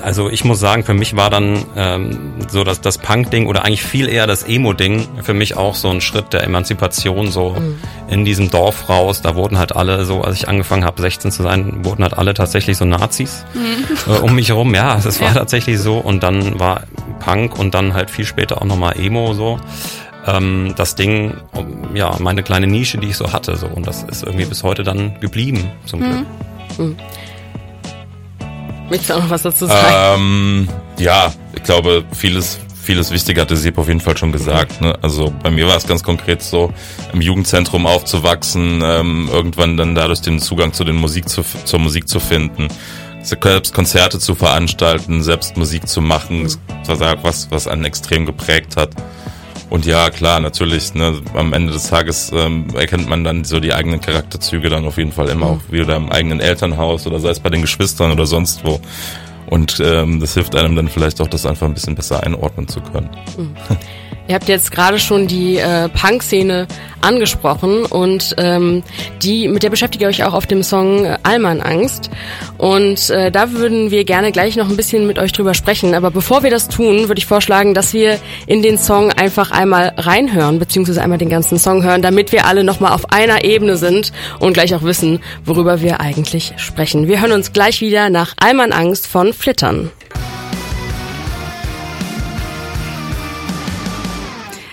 also 0.02 0.28
ich 0.28 0.44
muss 0.44 0.60
sagen, 0.60 0.84
für 0.84 0.94
mich 0.94 1.16
war 1.16 1.30
dann 1.30 1.64
ähm, 1.76 2.34
so 2.48 2.64
dass 2.64 2.80
das 2.80 2.98
Punk-Ding 2.98 3.46
oder 3.46 3.64
eigentlich 3.64 3.82
viel 3.82 4.08
eher 4.08 4.26
das 4.26 4.42
Emo-Ding 4.42 5.08
für 5.22 5.34
mich 5.34 5.56
auch 5.56 5.74
so 5.74 5.88
ein 5.90 6.00
Schritt 6.00 6.32
der 6.32 6.44
Emanzipation 6.44 7.30
so 7.30 7.50
mhm. 7.50 7.78
in 8.08 8.24
diesem 8.24 8.50
Dorf 8.50 8.88
raus. 8.88 9.22
Da 9.22 9.34
wurden 9.34 9.58
halt 9.58 9.74
alle 9.74 10.04
so, 10.04 10.22
als 10.22 10.36
ich 10.36 10.48
angefangen 10.48 10.84
habe, 10.84 11.00
16 11.00 11.30
zu 11.30 11.42
sein, 11.42 11.84
wurden 11.84 12.02
halt 12.02 12.16
alle 12.16 12.34
tatsächlich 12.34 12.76
so 12.76 12.84
Nazis 12.84 13.44
mhm. 13.54 14.12
äh, 14.12 14.18
um 14.18 14.34
mich 14.34 14.48
herum. 14.48 14.74
Ja, 14.74 15.00
das 15.02 15.20
war 15.20 15.28
ja. 15.28 15.34
tatsächlich 15.34 15.78
so. 15.78 15.98
Und 15.98 16.22
dann 16.22 16.58
war 16.58 16.82
Punk 17.20 17.58
und 17.58 17.74
dann 17.74 17.94
halt 17.94 18.10
viel 18.10 18.26
später 18.26 18.60
auch 18.60 18.66
nochmal 18.66 18.98
Emo 18.98 19.34
so 19.34 19.58
ähm, 20.26 20.74
das 20.76 20.94
Ding, 20.94 21.34
ja, 21.94 22.16
meine 22.18 22.42
kleine 22.42 22.66
Nische, 22.66 22.98
die 22.98 23.08
ich 23.08 23.16
so 23.16 23.32
hatte, 23.32 23.56
so 23.56 23.66
und 23.66 23.86
das 23.86 24.02
ist 24.02 24.22
irgendwie 24.22 24.44
bis 24.44 24.62
heute 24.62 24.82
dann 24.82 25.18
geblieben, 25.20 25.70
zum 25.86 26.00
Glück. 26.00 26.26
Mhm. 26.78 26.96
Möchtest 28.90 29.10
du 29.10 29.14
auch 29.14 29.22
noch 29.22 29.30
was 29.30 29.42
dazu 29.42 29.66
sagen? 29.66 30.20
Ähm, 30.20 30.68
ja, 30.98 31.32
ich 31.54 31.62
glaube, 31.62 32.04
vieles, 32.12 32.58
vieles 32.82 33.12
Wichtige 33.12 33.40
hatte 33.40 33.56
Sieb 33.56 33.78
auf 33.78 33.86
jeden 33.86 34.00
Fall 34.00 34.16
schon 34.16 34.32
gesagt. 34.32 34.80
Ne? 34.80 34.98
Also 35.00 35.32
bei 35.44 35.50
mir 35.50 35.68
war 35.68 35.76
es 35.76 35.86
ganz 35.86 36.02
konkret 36.02 36.42
so, 36.42 36.72
im 37.12 37.20
Jugendzentrum 37.20 37.86
aufzuwachsen, 37.86 38.82
ähm, 38.84 39.28
irgendwann 39.32 39.76
dann 39.76 39.94
dadurch 39.94 40.20
den 40.22 40.40
Zugang 40.40 40.72
zu 40.72 40.82
den 40.82 40.96
Musik 40.96 41.28
zu, 41.28 41.42
zur 41.64 41.78
Musik 41.78 42.08
zu 42.08 42.18
finden, 42.18 42.66
selbst 43.22 43.72
Konzerte 43.72 44.18
zu 44.18 44.34
veranstalten, 44.34 45.22
selbst 45.22 45.56
Musik 45.56 45.86
zu 45.86 46.00
machen. 46.00 46.42
Das 46.84 46.98
was, 47.22 47.48
was 47.52 47.68
einen 47.68 47.84
extrem 47.84 48.26
geprägt 48.26 48.76
hat. 48.76 48.90
Und 49.70 49.86
ja, 49.86 50.10
klar, 50.10 50.40
natürlich, 50.40 50.94
ne, 50.94 51.22
am 51.34 51.52
Ende 51.52 51.72
des 51.72 51.88
Tages 51.88 52.32
ähm, 52.34 52.66
erkennt 52.74 53.08
man 53.08 53.22
dann 53.22 53.44
so 53.44 53.60
die 53.60 53.72
eigenen 53.72 54.00
Charakterzüge 54.00 54.68
dann 54.68 54.84
auf 54.84 54.98
jeden 54.98 55.12
Fall 55.12 55.28
immer 55.28 55.46
mhm. 55.46 55.52
auch 55.52 55.72
wieder 55.72 55.96
im 55.96 56.10
eigenen 56.10 56.40
Elternhaus 56.40 57.06
oder 57.06 57.20
sei 57.20 57.30
es 57.30 57.38
bei 57.38 57.50
den 57.50 57.62
Geschwistern 57.62 58.10
oder 58.10 58.26
sonst 58.26 58.64
wo. 58.64 58.80
Und 59.46 59.80
ähm, 59.84 60.20
das 60.20 60.34
hilft 60.34 60.56
einem 60.56 60.74
dann 60.74 60.88
vielleicht 60.88 61.20
auch, 61.20 61.28
das 61.28 61.46
einfach 61.46 61.66
ein 61.66 61.74
bisschen 61.74 61.94
besser 61.94 62.22
einordnen 62.22 62.66
zu 62.66 62.80
können. 62.80 63.10
Mhm. 63.36 63.56
Ihr 64.30 64.36
habt 64.36 64.48
jetzt 64.48 64.70
gerade 64.70 65.00
schon 65.00 65.26
die 65.26 65.56
äh, 65.56 65.88
Punk-Szene 65.88 66.68
angesprochen 67.00 67.84
und 67.84 68.36
ähm, 68.38 68.84
die 69.24 69.48
mit 69.48 69.64
der 69.64 69.70
beschäftigt 69.70 70.02
ihr 70.02 70.06
euch 70.06 70.22
auch 70.22 70.34
auf 70.34 70.46
dem 70.46 70.62
Song 70.62 71.04
äh, 71.04 71.18
Allmann 71.24 71.60
Angst. 71.60 72.10
Und 72.56 73.10
äh, 73.10 73.32
da 73.32 73.50
würden 73.50 73.90
wir 73.90 74.04
gerne 74.04 74.30
gleich 74.30 74.54
noch 74.54 74.70
ein 74.70 74.76
bisschen 74.76 75.08
mit 75.08 75.18
euch 75.18 75.32
drüber 75.32 75.52
sprechen. 75.52 75.96
Aber 75.96 76.12
bevor 76.12 76.44
wir 76.44 76.50
das 76.52 76.68
tun, 76.68 77.08
würde 77.08 77.18
ich 77.18 77.26
vorschlagen, 77.26 77.74
dass 77.74 77.92
wir 77.92 78.20
in 78.46 78.62
den 78.62 78.78
Song 78.78 79.10
einfach 79.10 79.50
einmal 79.50 79.94
reinhören, 79.96 80.60
beziehungsweise 80.60 81.02
einmal 81.02 81.18
den 81.18 81.28
ganzen 81.28 81.58
Song 81.58 81.82
hören, 81.82 82.00
damit 82.00 82.30
wir 82.30 82.46
alle 82.46 82.62
nochmal 82.62 82.92
auf 82.92 83.10
einer 83.12 83.42
Ebene 83.42 83.76
sind 83.76 84.12
und 84.38 84.52
gleich 84.52 84.76
auch 84.76 84.84
wissen, 84.84 85.18
worüber 85.44 85.80
wir 85.80 85.98
eigentlich 85.98 86.52
sprechen. 86.56 87.08
Wir 87.08 87.20
hören 87.20 87.32
uns 87.32 87.52
gleich 87.52 87.80
wieder 87.80 88.10
nach 88.10 88.34
Allmann 88.40 88.70
Angst 88.70 89.08
von 89.08 89.32
Flittern. 89.32 89.90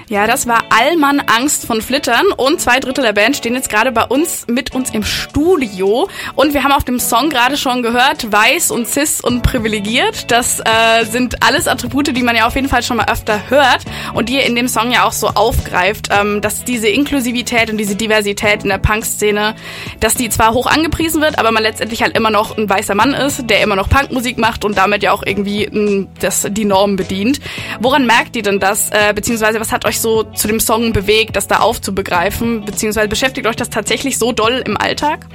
Ja, 0.09 0.25
das 0.25 0.47
war 0.47 0.63
Allmann 0.69 1.19
Angst 1.19 1.65
von 1.65 1.81
Flittern 1.81 2.27
und 2.37 2.61
zwei 2.61 2.79
Drittel 2.79 3.03
der 3.03 3.11
Band 3.11 3.35
stehen 3.35 3.55
jetzt 3.55 3.67
gerade 3.67 3.91
bei 3.91 4.05
uns 4.05 4.47
mit 4.47 4.73
uns 4.73 4.91
im 4.91 5.03
Studio 5.03 6.07
und 6.33 6.53
wir 6.53 6.63
haben 6.63 6.71
auf 6.71 6.85
dem 6.85 6.97
Song 6.97 7.29
gerade 7.29 7.57
schon 7.57 7.83
gehört, 7.83 8.31
weiß 8.31 8.71
und 8.71 8.87
cis 8.87 9.19
und 9.19 9.41
privilegiert. 9.41 10.31
Das 10.31 10.61
äh, 10.61 11.03
sind 11.03 11.43
alles 11.43 11.67
Attribute, 11.67 12.15
die 12.15 12.23
man 12.23 12.37
ja 12.37 12.47
auf 12.47 12.55
jeden 12.55 12.69
Fall 12.69 12.83
schon 12.83 12.95
mal 12.95 13.07
öfter 13.11 13.49
hört 13.49 13.81
und 14.13 14.29
die 14.29 14.35
ihr 14.35 14.45
in 14.45 14.55
dem 14.55 14.69
Song 14.69 14.93
ja 14.93 15.03
auch 15.03 15.11
so 15.11 15.27
aufgreift, 15.27 16.07
ähm, 16.17 16.39
dass 16.39 16.63
diese 16.63 16.87
Inklusivität 16.87 17.69
und 17.69 17.77
diese 17.77 17.97
Diversität 17.97 18.63
in 18.63 18.69
der 18.69 18.77
Punk-Szene, 18.77 19.55
dass 19.99 20.13
die 20.13 20.29
zwar 20.29 20.53
hoch 20.53 20.67
angepriesen 20.67 21.21
wird, 21.21 21.37
aber 21.37 21.51
man 21.51 21.63
letztendlich 21.63 22.01
halt 22.01 22.17
immer 22.17 22.29
noch 22.29 22.57
ein 22.57 22.69
weißer 22.69 22.95
Mann 22.95 23.13
ist, 23.13 23.49
der 23.49 23.61
immer 23.61 23.75
noch 23.75 23.89
Punkmusik 23.89 24.37
macht 24.37 24.63
und 24.63 24.77
damit 24.77 25.03
ja 25.03 25.11
auch 25.11 25.23
irgendwie 25.25 25.65
m, 25.65 26.07
das, 26.21 26.47
die 26.49 26.63
Norm 26.63 26.95
bedient. 26.95 27.41
Woran 27.81 28.05
merkt 28.05 28.37
ihr 28.37 28.43
denn 28.43 28.61
das, 28.61 28.89
äh, 28.91 29.11
beziehungsweise 29.13 29.59
was 29.59 29.73
hat 29.73 29.83
euch 29.83 29.96
euch 29.97 30.01
so 30.01 30.23
zu 30.23 30.47
dem 30.47 30.59
Song 30.59 30.93
bewegt, 30.93 31.35
das 31.35 31.47
da 31.47 31.59
aufzubegreifen? 31.59 32.65
Beziehungsweise 32.65 33.07
beschäftigt 33.07 33.47
euch 33.47 33.55
das 33.55 33.69
tatsächlich 33.69 34.17
so 34.17 34.31
doll 34.31 34.63
im 34.65 34.77
Alltag? 34.77 35.27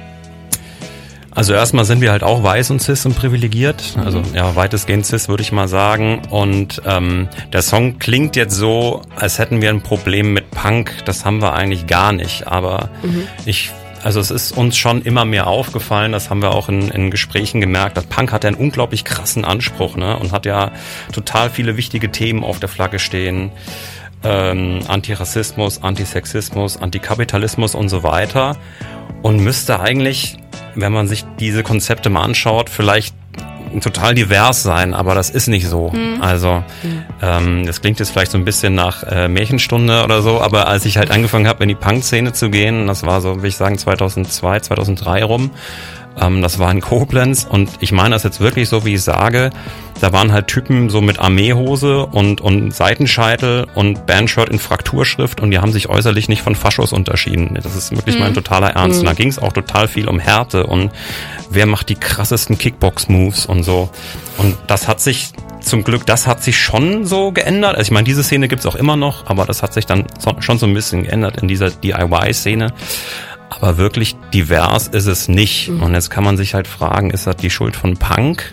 Also 1.31 1.53
erstmal 1.53 1.83
sind 1.83 1.99
wir 1.99 2.11
halt 2.11 2.21
auch 2.21 2.43
weiß 2.43 2.69
und 2.69 2.79
cis 2.79 3.05
und 3.07 3.17
privilegiert. 3.17 3.97
Also 3.97 4.21
ja, 4.35 4.55
weitestgehend 4.55 5.05
cis 5.05 5.27
würde 5.29 5.41
ich 5.41 5.51
mal 5.51 5.67
sagen. 5.67 6.21
Und 6.29 6.81
ähm, 6.85 7.27
der 7.51 7.63
Song 7.63 7.97
klingt 7.97 8.35
jetzt 8.35 8.53
so, 8.53 9.01
als 9.15 9.39
hätten 9.39 9.61
wir 9.61 9.69
ein 9.69 9.81
Problem 9.81 10.33
mit 10.33 10.51
Punk. 10.51 10.93
Das 11.05 11.25
haben 11.25 11.41
wir 11.41 11.53
eigentlich 11.53 11.87
gar 11.87 12.13
nicht. 12.13 12.47
Aber 12.47 12.89
mhm. 13.01 13.27
ich 13.45 13.71
also 14.03 14.19
es 14.19 14.31
ist 14.31 14.51
uns 14.51 14.77
schon 14.77 15.01
immer 15.01 15.23
mehr 15.23 15.47
aufgefallen, 15.47 16.11
das 16.11 16.29
haben 16.29 16.41
wir 16.41 16.51
auch 16.51 16.67
in, 16.67 16.89
in 16.89 17.09
Gesprächen 17.09 17.61
gemerkt, 17.61 17.95
dass 17.95 18.05
Punk 18.05 18.33
hat 18.33 18.43
ja 18.43 18.49
einen 18.49 18.57
unglaublich 18.57 19.05
krassen 19.05 19.45
Anspruch 19.45 19.95
ne? 19.95 20.17
und 20.19 20.33
hat 20.33 20.45
ja 20.45 20.73
total 21.13 21.49
viele 21.49 21.77
wichtige 21.77 22.11
Themen 22.11 22.43
auf 22.43 22.59
der 22.59 22.67
Flagge 22.67 22.99
stehen. 22.99 23.53
Ähm, 24.23 24.79
Antirassismus, 24.87 25.83
Antisexismus, 25.83 26.77
Antikapitalismus 26.77 27.75
und 27.75 27.89
so 27.89 28.03
weiter. 28.03 28.57
Und 29.21 29.39
müsste 29.39 29.79
eigentlich 29.79 30.37
wenn 30.75 30.91
man 30.91 31.07
sich 31.07 31.25
diese 31.39 31.63
Konzepte 31.63 32.09
mal 32.09 32.23
anschaut, 32.23 32.69
vielleicht 32.69 33.15
total 33.81 34.13
divers 34.13 34.61
sein, 34.61 34.93
aber 34.93 35.15
das 35.15 35.31
ist 35.31 35.47
nicht 35.47 35.67
so. 35.67 35.89
Mhm. 35.89 36.21
Also 36.21 36.63
mhm. 36.83 37.03
ähm, 37.21 37.65
das 37.65 37.81
klingt 37.81 37.99
jetzt 37.99 38.11
vielleicht 38.11 38.31
so 38.31 38.37
ein 38.37 38.45
bisschen 38.45 38.75
nach 38.75 39.03
äh, 39.03 39.27
Märchenstunde 39.27 40.03
oder 40.03 40.21
so, 40.21 40.41
aber 40.41 40.67
als 40.67 40.85
ich 40.85 40.97
halt 40.97 41.09
angefangen 41.09 41.47
habe, 41.47 41.63
in 41.63 41.69
die 41.69 41.75
Punk-Szene 41.75 42.33
zu 42.33 42.51
gehen, 42.51 42.85
das 42.85 43.03
war 43.03 43.21
so, 43.21 43.41
will 43.41 43.49
ich 43.49 43.55
sagen, 43.55 43.77
2002, 43.77 44.59
2003 44.59 45.23
rum, 45.23 45.51
ähm, 46.19 46.41
das 46.41 46.59
war 46.59 46.71
in 46.71 46.81
Koblenz 46.81 47.45
und 47.49 47.69
ich 47.79 47.91
meine 47.91 48.11
das 48.11 48.23
jetzt 48.23 48.39
wirklich 48.39 48.69
so, 48.69 48.85
wie 48.85 48.95
ich 48.95 49.01
sage. 49.01 49.49
Da 49.99 50.11
waren 50.11 50.33
halt 50.33 50.47
Typen 50.47 50.89
so 50.89 51.01
mit 51.01 51.19
Armeehose 51.19 52.05
und, 52.05 52.41
und 52.41 52.73
Seitenscheitel 52.73 53.67
und 53.73 54.05
Bandshirt 54.05 54.49
in 54.49 54.59
Frakturschrift 54.59 55.39
und 55.39 55.51
die 55.51 55.59
haben 55.59 55.71
sich 55.71 55.87
äußerlich 55.87 56.27
nicht 56.27 56.41
von 56.41 56.55
Faschos 56.55 56.91
unterschieden. 56.91 57.57
Das 57.61 57.75
ist 57.75 57.95
wirklich 57.95 58.15
mhm. 58.15 58.21
mein 58.21 58.33
totaler 58.33 58.71
Ernst. 58.71 58.97
Mhm. 58.97 58.99
Und 59.01 59.05
da 59.05 59.13
ging 59.13 59.29
es 59.29 59.39
auch 59.39 59.53
total 59.53 59.87
viel 59.87 60.07
um 60.07 60.19
Härte 60.19 60.65
und 60.65 60.91
wer 61.49 61.65
macht 61.65 61.89
die 61.89 61.95
krassesten 61.95 62.57
Kickbox-Moves 62.57 63.45
und 63.45 63.63
so. 63.63 63.89
Und 64.37 64.57
das 64.67 64.87
hat 64.87 64.99
sich 64.99 65.31
zum 65.61 65.83
Glück, 65.83 66.05
das 66.05 66.27
hat 66.27 66.43
sich 66.43 66.57
schon 66.57 67.05
so 67.05 67.31
geändert. 67.31 67.75
Also 67.75 67.83
ich 67.83 67.91
meine, 67.91 68.03
diese 68.03 68.23
Szene 68.23 68.47
gibt's 68.47 68.65
auch 68.65 68.75
immer 68.75 68.95
noch, 68.95 69.27
aber 69.27 69.45
das 69.45 69.63
hat 69.63 69.73
sich 69.73 69.85
dann 69.85 70.05
schon 70.39 70.59
so 70.59 70.65
ein 70.65 70.73
bisschen 70.73 71.03
geändert 71.03 71.41
in 71.41 71.47
dieser 71.47 71.69
DIY-Szene. 71.69 72.73
Aber 73.55 73.77
wirklich 73.77 74.15
divers 74.33 74.87
ist 74.87 75.07
es 75.07 75.27
nicht. 75.27 75.69
Mhm. 75.69 75.83
Und 75.83 75.93
jetzt 75.93 76.09
kann 76.09 76.23
man 76.23 76.37
sich 76.37 76.53
halt 76.53 76.67
fragen, 76.67 77.11
ist 77.11 77.27
das 77.27 77.35
die 77.37 77.49
Schuld 77.49 77.75
von 77.75 77.97
Punk? 77.97 78.51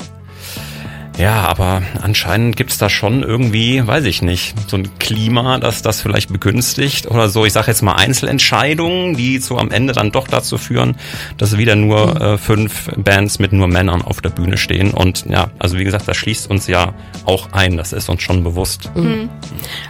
Ja, 1.21 1.43
aber 1.43 1.83
anscheinend 2.00 2.57
gibt's 2.57 2.79
da 2.79 2.89
schon 2.89 3.23
irgendwie, 3.23 3.87
weiß 3.87 4.07
ich 4.07 4.23
nicht, 4.23 4.55
so 4.71 4.79
ein 4.79 4.89
Klima, 4.99 5.59
das 5.59 5.83
das 5.83 6.00
vielleicht 6.00 6.33
begünstigt 6.33 7.11
oder 7.11 7.29
so. 7.29 7.45
Ich 7.45 7.53
sage 7.53 7.67
jetzt 7.67 7.83
mal 7.83 7.93
Einzelentscheidungen, 7.93 9.17
die 9.17 9.39
so 9.39 9.59
am 9.59 9.71
Ende 9.71 9.93
dann 9.93 10.12
doch 10.12 10.27
dazu 10.27 10.57
führen, 10.57 10.97
dass 11.37 11.59
wieder 11.59 11.77
nur 11.77 12.15
mhm. 12.15 12.21
äh, 12.23 12.39
fünf 12.39 12.91
Bands 12.97 13.39
mit 13.39 13.53
nur 13.53 13.69
Männern 13.69 14.00
auf 14.00 14.23
der 14.23 14.31
Bühne 14.31 14.57
stehen. 14.57 14.93
Und 14.93 15.27
ja, 15.27 15.50
also 15.59 15.77
wie 15.77 15.85
gesagt, 15.85 16.09
das 16.09 16.17
schließt 16.17 16.49
uns 16.49 16.67
ja 16.69 16.95
auch 17.27 17.53
ein. 17.53 17.77
Das 17.77 17.93
ist 17.93 18.09
uns 18.09 18.23
schon 18.23 18.43
bewusst. 18.43 18.91
Mhm. 18.95 19.03
mhm. 19.03 19.29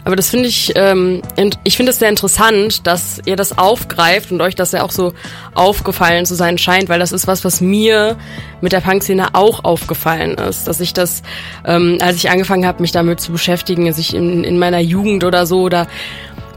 Aber 0.05 0.17
das 0.17 0.31
finde 0.31 0.49
ich, 0.49 0.73
ähm, 0.75 1.23
ich 1.63 1.77
finde 1.77 1.93
es 1.93 2.01
sehr 2.01 2.09
interessant, 2.09 2.89
dass 2.89 3.21
ihr 3.25 3.37
das 3.37 3.57
aufgreift 3.57 4.33
und 4.33 4.41
euch 4.41 4.57
das 4.57 4.73
ja 4.73 4.83
auch 4.83 4.91
so 4.91 5.13
aufgefallen 5.55 6.27
zu 6.27 6.35
sein 6.35 6.59
scheint, 6.59 6.89
weil 6.89 6.99
das 6.99 7.13
ist 7.13 7.29
was, 7.29 7.45
was 7.45 7.61
mir 7.61 8.17
mit 8.61 8.73
der 8.73 8.81
Punk-Szene 8.81 9.35
auch 9.35 9.65
aufgefallen 9.65 10.35
ist, 10.35 10.67
dass 10.67 10.81
ich 10.81 10.93
das, 10.93 11.20
ähm, 11.65 11.99
als 12.01 12.17
ich 12.17 12.31
angefangen 12.31 12.67
habe, 12.67 12.81
mich 12.81 12.93
damit 12.93 13.21
zu 13.21 13.33
beschäftigen, 13.33 13.87
dass 13.87 13.99
ich 13.99 14.15
in, 14.15 14.45
in 14.45 14.59
meiner 14.59 14.81
Jugend 14.81 15.25
oder 15.25 15.47
so, 15.47 15.63
oder 15.63 15.87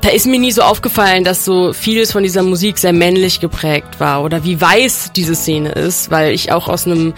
da 0.01 0.10
ist 0.10 0.25
mir 0.25 0.39
nie 0.39 0.51
so 0.51 0.63
aufgefallen, 0.63 1.24
dass 1.24 1.46
so 1.46 1.72
vieles 1.72 2.12
von 2.12 2.24
dieser 2.24 2.43
Musik 2.43 2.77
sehr 2.77 2.91
männlich 2.91 3.39
geprägt 3.39 4.00
war 4.01 4.24
oder 4.24 4.43
wie 4.43 4.60
weiß 4.60 5.12
diese 5.15 5.34
Szene 5.34 5.72
ist, 5.72 6.12
weil 6.12 6.34
ich 6.34 6.51
auch 6.51 6.67
aus 6.67 6.86
einem, 6.86 7.13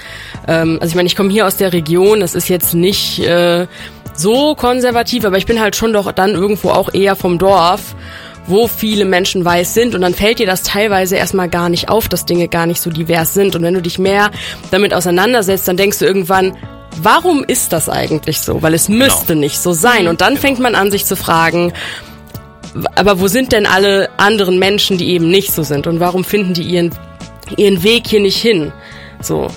ähm, 0.48 0.78
also 0.80 0.92
ich 0.92 0.96
meine, 0.96 1.08
ich 1.08 1.16
komme 1.16 1.32
hier 1.32 1.48
aus 1.48 1.58
der 1.58 1.74
Region, 1.74 2.20
das 2.20 2.36
ist 2.36 2.48
jetzt 2.48 2.76
nicht 2.76 3.20
äh, 3.20 3.66
so 4.14 4.54
konservativ, 4.54 5.26
aber 5.26 5.38
ich 5.38 5.48
bin 5.48 5.60
halt 5.60 5.76
schon 5.76 5.94
doch 5.94 6.12
dann 6.12 6.36
irgendwo 6.36 6.70
auch 6.70 6.94
eher 6.94 7.16
vom 7.16 7.40
Dorf 7.40 7.96
wo 8.48 8.68
viele 8.68 9.06
Menschen 9.06 9.44
weiß 9.44 9.74
sind 9.74 9.96
und 9.96 10.02
dann 10.02 10.14
fällt 10.14 10.40
dir 10.40 10.46
das 10.46 10.64
teilweise 10.64 11.16
erstmal 11.16 11.50
gar 11.50 11.70
nicht 11.70 11.90
auf, 11.90 12.08
dass 12.08 12.26
Dinge 12.26 12.48
gar 12.48 12.66
nicht 12.66 12.82
so 12.82 12.90
divers 12.90 13.34
sind. 13.34 13.56
Und 13.56 13.64
wenn 13.64 13.74
du 13.74 13.82
dich 13.82 13.98
mehr 13.98 14.32
damit 14.72 14.94
auseinandersetzt, 14.94 15.68
dann 15.68 15.78
denkst 15.78 16.00
du 16.00 16.06
irgendwann, 16.06 16.56
warum 17.02 17.44
ist 17.44 17.74
das 17.74 17.90
eigentlich 17.90 18.40
so? 18.40 18.62
Weil 18.62 18.74
es 18.74 18.88
genau. 18.88 19.06
müsste 19.06 19.28
genau. 19.28 19.42
nicht 19.42 19.60
so 19.60 19.74
sein 19.74 20.08
und 20.08 20.22
dann 20.22 20.36
genau. 20.36 20.42
fängt 20.42 20.60
man 20.60 20.76
an 20.76 20.92
sich 20.92 21.06
zu 21.06 21.16
fragen, 21.16 21.74
aber 22.96 23.20
wo 23.20 23.28
sind 23.28 23.52
denn 23.52 23.66
alle 23.66 24.10
anderen 24.18 24.60
Menschen, 24.60 24.98
die 24.98 25.10
eben 25.10 25.30
nicht 25.30 25.54
so 25.54 25.64
sind 25.64 25.88
und 25.88 26.00
warum 26.00 26.24
finden 26.24 26.54
die 26.54 26.64
ihren 26.64 26.92
ihren 27.58 27.84
Weg 27.84 28.08
hier 28.08 28.20
nicht 28.20 28.42
hin? 28.42 28.72
So. 29.22 29.48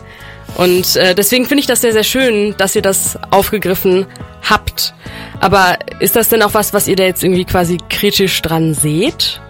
Und 0.57 0.97
äh, 0.97 1.15
deswegen 1.15 1.47
finde 1.47 1.61
ich 1.61 1.67
das 1.67 1.81
sehr, 1.81 1.93
sehr 1.93 2.05
schön, 2.05 2.55
dass 2.59 2.75
ihr 2.75 2.83
das 2.83 3.19
aufgegriffen 3.31 4.07
habt. 4.49 4.95
Aber 5.41 5.79
ist 6.01 6.17
das 6.17 6.29
denn 6.29 6.43
auch 6.43 6.55
was, 6.55 6.73
was 6.73 6.89
ihr 6.89 6.97
da 6.97 7.05
jetzt 7.05 7.23
irgendwie 7.23 7.45
quasi 7.45 7.79
kritisch 7.89 8.41
dran 8.43 8.75
seht? 8.75 9.41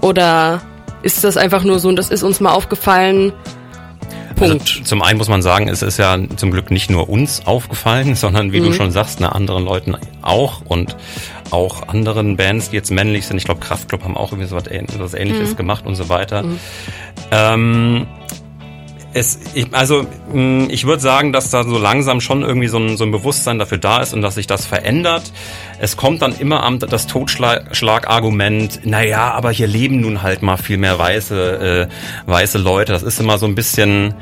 Oder 0.00 0.62
ist 1.02 1.24
das 1.24 1.36
einfach 1.36 1.64
nur 1.64 1.78
so 1.78 1.88
und 1.88 1.96
das 1.96 2.10
ist 2.10 2.22
uns 2.22 2.40
mal 2.40 2.52
aufgefallen? 2.52 3.32
Punkt. 4.40 4.70
Also, 4.70 4.82
zum 4.82 5.02
einen 5.02 5.18
muss 5.18 5.28
man 5.28 5.42
sagen, 5.42 5.68
es 5.68 5.82
ist 5.82 5.98
ja 5.98 6.18
zum 6.36 6.50
Glück 6.50 6.70
nicht 6.70 6.90
nur 6.90 7.08
uns 7.08 7.46
aufgefallen, 7.46 8.14
sondern 8.16 8.52
wie 8.52 8.60
mhm. 8.60 8.66
du 8.66 8.72
schon 8.72 8.90
sagst, 8.90 9.20
ne, 9.20 9.32
anderen 9.34 9.64
Leuten 9.64 9.96
auch 10.22 10.62
und 10.66 10.96
auch 11.50 11.88
anderen 11.88 12.36
Bands, 12.36 12.70
die 12.70 12.76
jetzt 12.76 12.90
männlich 12.90 13.26
sind. 13.26 13.36
Ich 13.36 13.44
glaube, 13.44 13.60
Kraftclub 13.60 14.04
haben 14.04 14.16
auch 14.16 14.32
irgendwie 14.32 14.48
so 14.48 14.56
was, 14.56 14.66
Ähnliches 15.14 15.52
mhm. 15.52 15.56
gemacht 15.56 15.86
und 15.86 15.94
so 15.94 16.08
weiter. 16.08 16.42
Mhm. 16.42 16.58
Ähm, 17.32 18.06
es, 19.12 19.40
ich, 19.54 19.66
also 19.72 20.06
mm, 20.32 20.68
ich 20.70 20.86
würde 20.86 21.02
sagen, 21.02 21.32
dass 21.32 21.50
da 21.50 21.64
so 21.64 21.78
langsam 21.78 22.20
schon 22.20 22.42
irgendwie 22.42 22.68
so 22.68 22.78
ein, 22.78 22.96
so 22.96 23.04
ein 23.04 23.10
Bewusstsein 23.10 23.58
dafür 23.58 23.78
da 23.78 24.00
ist 24.00 24.14
und 24.14 24.22
dass 24.22 24.36
sich 24.36 24.46
das 24.46 24.66
verändert. 24.66 25.32
Es 25.78 25.96
kommt 25.96 26.22
dann 26.22 26.38
immer 26.38 26.62
am 26.62 26.78
das 26.78 27.06
Totschlagargument, 27.06 28.86
naja, 28.86 29.32
aber 29.32 29.50
hier 29.50 29.66
leben 29.66 30.00
nun 30.00 30.22
halt 30.22 30.42
mal 30.42 30.56
viel 30.56 30.76
mehr 30.76 30.98
weiße, 30.98 31.88
äh, 31.90 32.30
weiße 32.30 32.58
Leute. 32.58 32.92
Das 32.92 33.02
ist 33.02 33.18
immer 33.18 33.38
so 33.38 33.46
ein 33.46 33.54
bisschen, 33.54 34.14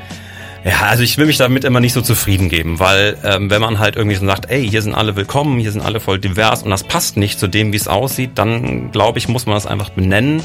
ja, 0.63 0.81
also 0.87 1.03
ich 1.03 1.17
will 1.17 1.27
mich 1.27 1.37
damit 1.37 1.63
immer 1.63 1.79
nicht 1.79 1.93
so 1.93 2.01
zufrieden 2.01 2.49
geben, 2.49 2.79
weil 2.79 3.17
ähm, 3.23 3.51
wenn 3.51 3.61
man 3.61 3.79
halt 3.79 3.95
irgendwie 3.95 4.15
so 4.15 4.25
sagt, 4.25 4.49
ey, 4.49 4.67
hier 4.67 4.81
sind 4.81 4.95
alle 4.95 5.15
willkommen, 5.15 5.59
hier 5.59 5.71
sind 5.71 5.81
alle 5.81 5.99
voll 5.99 6.19
divers 6.19 6.63
und 6.63 6.71
das 6.71 6.83
passt 6.83 7.15
nicht 7.15 7.39
zu 7.39 7.47
dem, 7.47 7.71
wie 7.73 7.77
es 7.77 7.87
aussieht, 7.87 8.31
dann 8.35 8.91
glaube 8.91 9.19
ich, 9.19 9.27
muss 9.27 9.45
man 9.45 9.55
das 9.55 9.67
einfach 9.67 9.89
benennen 9.89 10.41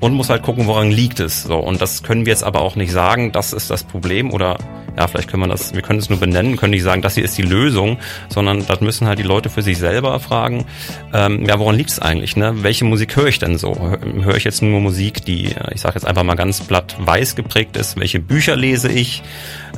und 0.00 0.14
muss 0.14 0.30
halt 0.30 0.42
gucken, 0.42 0.66
woran 0.66 0.90
liegt 0.90 1.20
es. 1.20 1.42
So 1.42 1.56
und 1.56 1.80
das 1.80 2.02
können 2.02 2.26
wir 2.26 2.32
jetzt 2.32 2.44
aber 2.44 2.60
auch 2.60 2.76
nicht 2.76 2.92
sagen, 2.92 3.32
das 3.32 3.52
ist 3.52 3.70
das 3.70 3.84
Problem 3.84 4.32
oder 4.32 4.58
ja, 4.96 5.06
vielleicht 5.06 5.28
können 5.28 5.42
wir 5.42 5.48
das, 5.48 5.74
wir 5.74 5.82
können 5.82 5.98
es 5.98 6.08
nur 6.08 6.18
benennen, 6.18 6.56
können 6.56 6.70
nicht 6.70 6.82
sagen, 6.82 7.02
das 7.02 7.14
hier 7.14 7.24
ist 7.24 7.36
die 7.36 7.42
Lösung, 7.42 7.98
sondern 8.28 8.66
das 8.66 8.80
müssen 8.80 9.06
halt 9.06 9.18
die 9.18 9.24
Leute 9.24 9.50
für 9.50 9.62
sich 9.62 9.78
selber 9.78 10.18
fragen, 10.20 10.64
ähm, 11.12 11.44
ja, 11.46 11.58
woran 11.58 11.76
liegt 11.76 11.90
es 11.90 11.98
eigentlich, 11.98 12.36
ne? 12.36 12.62
Welche 12.62 12.84
Musik 12.84 13.14
höre 13.16 13.26
ich 13.26 13.38
denn 13.38 13.58
so? 13.58 13.76
Höre 13.76 14.36
ich 14.36 14.44
jetzt 14.44 14.62
nur 14.62 14.80
Musik, 14.80 15.24
die, 15.24 15.54
ich 15.72 15.80
sage 15.80 15.96
jetzt 15.96 16.06
einfach 16.06 16.22
mal 16.22 16.34
ganz 16.34 16.60
platt 16.60 16.96
weiß 16.98 17.36
geprägt 17.36 17.76
ist? 17.76 17.98
Welche 17.98 18.20
Bücher 18.20 18.56
lese 18.56 18.90
ich? 18.90 19.22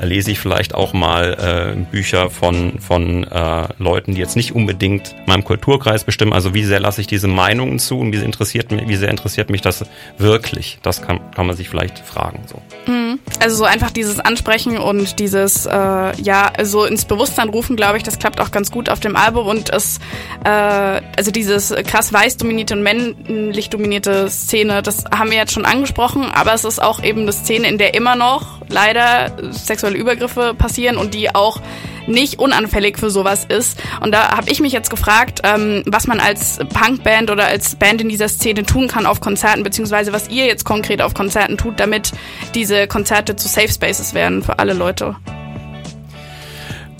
Lese 0.02 0.30
ich 0.30 0.38
vielleicht 0.38 0.74
auch 0.74 0.92
mal 0.92 1.76
äh, 1.78 1.90
Bücher 1.90 2.30
von, 2.30 2.78
von 2.80 3.24
äh, 3.24 3.68
Leuten, 3.78 4.14
die 4.14 4.20
jetzt 4.20 4.36
nicht 4.36 4.54
unbedingt 4.54 5.14
meinem 5.26 5.44
Kulturkreis 5.44 6.04
bestimmen. 6.04 6.32
Also 6.32 6.54
wie 6.54 6.64
sehr 6.64 6.80
lasse 6.80 7.00
ich 7.00 7.06
diese 7.06 7.28
Meinungen 7.28 7.78
zu 7.78 7.98
und 7.98 8.12
wie 8.12 8.16
sehr 8.16 8.26
interessiert, 8.26 8.66
wie 8.70 8.96
sehr 8.96 9.10
interessiert 9.10 9.50
mich 9.50 9.60
das 9.60 9.84
wirklich? 10.18 10.78
Das 10.82 11.02
kann, 11.02 11.20
kann 11.34 11.46
man 11.46 11.56
sich 11.56 11.68
vielleicht 11.68 11.98
fragen. 11.98 12.42
So. 12.46 12.60
Mhm. 12.90 13.18
Also 13.40 13.56
so 13.56 13.64
einfach 13.64 13.90
dieses 13.90 14.20
Ansprechen 14.20 14.78
und 14.78 15.18
dieses 15.18 15.66
äh, 15.66 15.70
ja 15.72 16.52
so 16.62 16.84
ins 16.84 17.04
Bewusstsein 17.04 17.48
rufen, 17.48 17.76
glaube 17.76 17.96
ich, 17.96 18.02
das 18.02 18.18
klappt 18.18 18.40
auch 18.40 18.50
ganz 18.50 18.70
gut 18.70 18.88
auf 18.88 19.00
dem 19.00 19.16
Album 19.16 19.46
und 19.46 19.70
es 19.70 19.98
äh, 20.44 20.48
also 21.16 21.30
dieses 21.30 21.74
krass 21.86 22.12
weiß 22.12 22.36
dominierte 22.36 22.74
und 22.74 22.82
männlich 22.82 23.70
dominierte 23.70 24.28
Szene, 24.28 24.82
das 24.82 25.04
haben 25.12 25.30
wir 25.30 25.38
jetzt 25.38 25.52
schon 25.52 25.64
angesprochen, 25.64 26.24
aber 26.32 26.54
es 26.54 26.64
ist 26.64 26.82
auch 26.82 27.02
eben 27.02 27.22
eine 27.22 27.32
Szene, 27.32 27.68
in 27.68 27.78
der 27.78 27.94
immer 27.94 28.16
noch 28.16 28.57
leider 28.68 29.32
sexuelle 29.50 29.96
Übergriffe 29.96 30.54
passieren 30.54 30.96
und 30.96 31.14
die 31.14 31.34
auch 31.34 31.60
nicht 32.06 32.38
unanfällig 32.38 32.98
für 32.98 33.10
sowas 33.10 33.44
ist. 33.44 33.80
Und 34.00 34.12
da 34.12 34.36
habe 34.36 34.50
ich 34.50 34.60
mich 34.60 34.72
jetzt 34.72 34.90
gefragt, 34.90 35.40
ähm, 35.44 35.82
was 35.86 36.06
man 36.06 36.20
als 36.20 36.58
Punkband 36.58 37.30
oder 37.30 37.46
als 37.46 37.76
Band 37.76 38.00
in 38.00 38.08
dieser 38.08 38.28
Szene 38.28 38.64
tun 38.64 38.88
kann 38.88 39.06
auf 39.06 39.20
Konzerten, 39.20 39.62
beziehungsweise 39.62 40.12
was 40.12 40.28
ihr 40.28 40.46
jetzt 40.46 40.64
konkret 40.64 41.02
auf 41.02 41.14
Konzerten 41.14 41.58
tut, 41.58 41.78
damit 41.78 42.12
diese 42.54 42.86
Konzerte 42.86 43.36
zu 43.36 43.48
Safe 43.48 43.68
Spaces 43.68 44.14
werden 44.14 44.42
für 44.42 44.58
alle 44.58 44.72
Leute. 44.72 45.16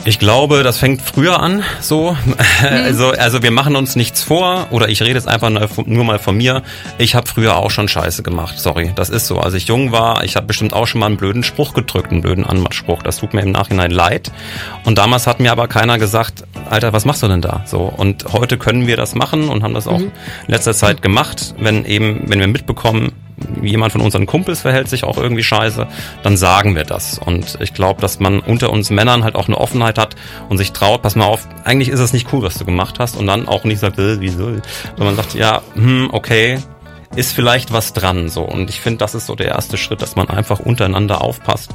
Ich 0.09 0.19
glaube, 0.19 0.63
das 0.63 0.79
fängt 0.79 1.03
früher 1.03 1.39
an, 1.41 1.63
so. 1.83 2.17
Mhm. 2.25 2.35
Also, 2.89 3.11
also 3.11 3.43
wir 3.43 3.51
machen 3.51 3.77
uns 3.77 3.95
nichts 3.95 4.23
vor, 4.23 4.69
oder 4.71 4.89
ich 4.89 5.03
rede 5.03 5.15
jetzt 5.15 5.29
einfach 5.29 5.51
nur 5.51 6.05
mal 6.05 6.19
von 6.19 6.35
mir. 6.35 6.63
Ich 6.97 7.15
habe 7.15 7.27
früher 7.27 7.57
auch 7.57 7.71
schon 7.71 7.89
Scheiße 7.89 8.23
gemacht, 8.23 8.59
sorry. 8.59 8.91
Das 8.95 9.11
ist 9.11 9.27
so. 9.27 9.39
Als 9.39 9.53
ich 9.53 9.69
jung 9.69 9.93
war, 9.93 10.25
ich 10.25 10.37
habe 10.37 10.47
bestimmt 10.47 10.73
auch 10.73 10.87
schon 10.87 11.01
mal 11.01 11.07
einen 11.07 11.19
blöden 11.19 11.43
Spruch 11.43 11.75
gedrückt, 11.75 12.11
einen 12.11 12.23
blöden 12.23 12.47
Anmatspruch. 12.47 13.03
Das 13.03 13.19
tut 13.19 13.35
mir 13.35 13.43
im 13.43 13.51
Nachhinein 13.51 13.91
leid. 13.91 14.33
Und 14.85 14.97
damals 14.97 15.27
hat 15.27 15.41
mir 15.41 15.53
aber 15.53 15.69
keiner 15.69 15.99
gesagt, 15.99 16.45
Alter, 16.71 16.95
was 16.95 17.05
machst 17.05 17.23
du 17.23 17.29
denn 17.29 17.43
da? 17.43 17.63
So. 17.67 17.81
Und 17.83 18.33
heute 18.33 18.57
können 18.57 18.87
wir 18.87 18.97
das 18.97 19.15
machen 19.15 19.51
und 19.51 19.63
haben 19.63 19.75
das 19.75 19.87
auch 19.87 19.99
mhm. 19.99 20.13
in 20.47 20.53
letzter 20.53 20.73
Zeit 20.73 21.03
gemacht, 21.03 21.55
wenn 21.59 21.85
eben, 21.85 22.23
wenn 22.29 22.41
wir 22.41 22.49
mitbekommen, 22.49 23.13
jemand 23.63 23.93
von 23.93 24.01
unseren 24.01 24.27
Kumpels 24.27 24.61
verhält 24.61 24.89
sich 24.89 25.05
auch 25.05 25.19
irgendwie 25.19 25.43
scheiße, 25.43 25.87
dann 26.23 26.37
sagen 26.37 26.75
wir 26.75 26.85
das. 26.85 27.19
Und 27.19 27.59
ich 27.61 27.75
glaube, 27.75 28.01
dass 28.01 28.21
man 28.21 28.41
unter 28.41 28.71
uns 28.71 28.91
Männern 28.91 29.25
halt 29.25 29.35
auch 29.35 29.47
eine 29.47 29.59
Offenheit 29.59 29.99
hat 29.99 30.17
und 30.49 30.59
sich 30.59 30.73
traut, 30.73 31.03
pass 31.03 31.17
mal 31.17 31.27
auf, 31.27 31.49
eigentlich 31.65 31.89
ist 31.89 32.01
es 32.01 32.13
nicht 32.13 32.33
cool, 32.33 32.43
was 32.43 32.59
du 32.59 32.65
gemacht 32.65 32.99
hast. 32.99 33.17
Und 33.17 33.27
dann 33.27 33.49
auch 33.49 33.65
nicht 33.65 33.81
sagt, 33.81 33.99
äh, 33.99 34.21
wieso? 34.21 34.47
Sondern 34.47 34.63
man 34.99 35.17
sagt, 35.17 35.35
ja, 35.35 35.63
hm, 35.75 36.09
okay, 36.13 36.59
ist 37.17 37.33
vielleicht 37.33 37.73
was 37.73 37.93
dran 37.93 38.29
so. 38.29 38.43
Und 38.43 38.71
ich 38.71 38.81
finde, 38.81 38.99
das 38.99 39.15
ist 39.15 39.27
so 39.27 39.35
der 39.35 39.49
erste 39.49 39.77
Schritt, 39.77 40.03
dass 40.03 40.17
man 40.17 40.29
einfach 40.29 40.61
untereinander 40.61 41.23
aufpasst 41.23 41.75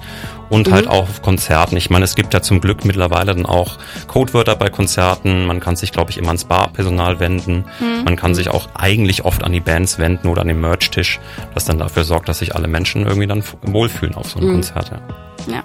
und 0.49 0.71
halt 0.71 0.85
mhm. 0.85 0.89
halt 0.89 1.01
auch 1.01 1.09
auf 1.09 1.21
Konzerten. 1.21 1.75
Ich 1.75 1.89
meine, 1.89 2.05
es 2.05 2.15
gibt 2.15 2.33
ja 2.33 2.41
zum 2.41 2.61
Glück 2.61 2.85
mittlerweile 2.85 3.33
dann 3.33 3.45
auch 3.45 3.77
Codewörter 4.07 4.55
bei 4.55 4.69
Konzerten. 4.69 5.45
Man 5.45 5.59
kann 5.59 5.75
sich, 5.75 5.91
glaube 5.91 6.11
ich, 6.11 6.17
immer 6.17 6.29
ans 6.29 6.45
Barpersonal 6.45 7.19
wenden. 7.19 7.65
Mhm. 7.79 8.03
Man 8.05 8.15
kann 8.15 8.35
sich 8.35 8.49
auch 8.49 8.69
eigentlich 8.75 9.25
oft 9.25 9.43
an 9.43 9.51
die 9.51 9.59
Bands 9.59 9.99
wenden 9.99 10.27
oder 10.27 10.41
an 10.41 10.47
den 10.47 10.61
Merch-Tisch, 10.61 11.19
das 11.53 11.65
dann 11.65 11.79
dafür 11.79 12.03
sorgt, 12.03 12.29
dass 12.29 12.39
sich 12.39 12.55
alle 12.55 12.67
Menschen 12.67 13.05
irgendwie 13.05 13.27
dann 13.27 13.43
wohlfühlen 13.63 14.15
auf 14.15 14.29
so 14.29 14.39
einem 14.39 14.49
mhm. 14.49 14.53
Konzert. 14.53 14.91
Ja. 14.91 15.53
ja. 15.55 15.63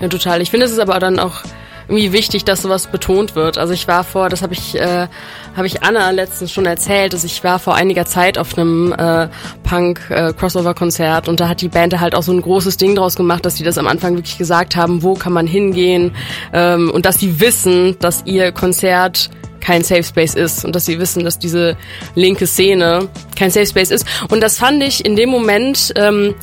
Ja, 0.00 0.08
total. 0.08 0.40
Ich 0.40 0.50
finde, 0.50 0.64
es 0.64 0.72
ist 0.72 0.78
aber 0.78 0.98
dann 0.98 1.18
auch 1.18 1.42
irgendwie 1.90 2.12
wichtig, 2.12 2.44
dass 2.44 2.62
sowas 2.62 2.86
betont 2.86 3.34
wird. 3.34 3.58
Also 3.58 3.72
ich 3.72 3.88
war 3.88 4.04
vor, 4.04 4.28
das 4.28 4.42
habe 4.42 4.54
ich, 4.54 4.76
äh, 4.76 5.08
habe 5.56 5.66
ich 5.66 5.82
Anna 5.82 6.10
letztens 6.10 6.52
schon 6.52 6.64
erzählt, 6.64 7.12
dass 7.12 7.24
ich 7.24 7.42
war 7.42 7.58
vor 7.58 7.74
einiger 7.74 8.06
Zeit 8.06 8.38
auf 8.38 8.56
einem 8.56 8.92
äh, 8.92 9.28
Punk-Crossover-Konzert 9.64 11.28
und 11.28 11.40
da 11.40 11.48
hat 11.48 11.60
die 11.60 11.68
Band 11.68 11.98
halt 11.98 12.14
auch 12.14 12.22
so 12.22 12.32
ein 12.32 12.40
großes 12.40 12.76
Ding 12.76 12.94
draus 12.94 13.16
gemacht, 13.16 13.44
dass 13.44 13.56
sie 13.56 13.64
das 13.64 13.76
am 13.76 13.88
Anfang 13.88 14.14
wirklich 14.14 14.38
gesagt 14.38 14.76
haben, 14.76 15.02
wo 15.02 15.14
kann 15.14 15.32
man 15.32 15.48
hingehen 15.48 16.12
ähm, 16.52 16.90
und 16.90 17.06
dass 17.06 17.18
sie 17.18 17.40
wissen, 17.40 17.96
dass 17.98 18.22
ihr 18.24 18.52
Konzert 18.52 19.30
kein 19.60 19.82
Safe 19.82 20.04
Space 20.04 20.34
ist 20.34 20.64
und 20.64 20.74
dass 20.74 20.86
sie 20.86 20.98
wissen, 21.00 21.24
dass 21.24 21.38
diese 21.38 21.76
linke 22.14 22.46
Szene 22.46 23.08
kein 23.36 23.50
Safe 23.50 23.66
Space 23.66 23.90
ist. 23.90 24.06
Und 24.30 24.42
das 24.42 24.58
fand 24.58 24.82
ich 24.82 25.04
in 25.04 25.16
dem 25.16 25.28
Moment 25.28 25.92
ähm, 25.96 26.34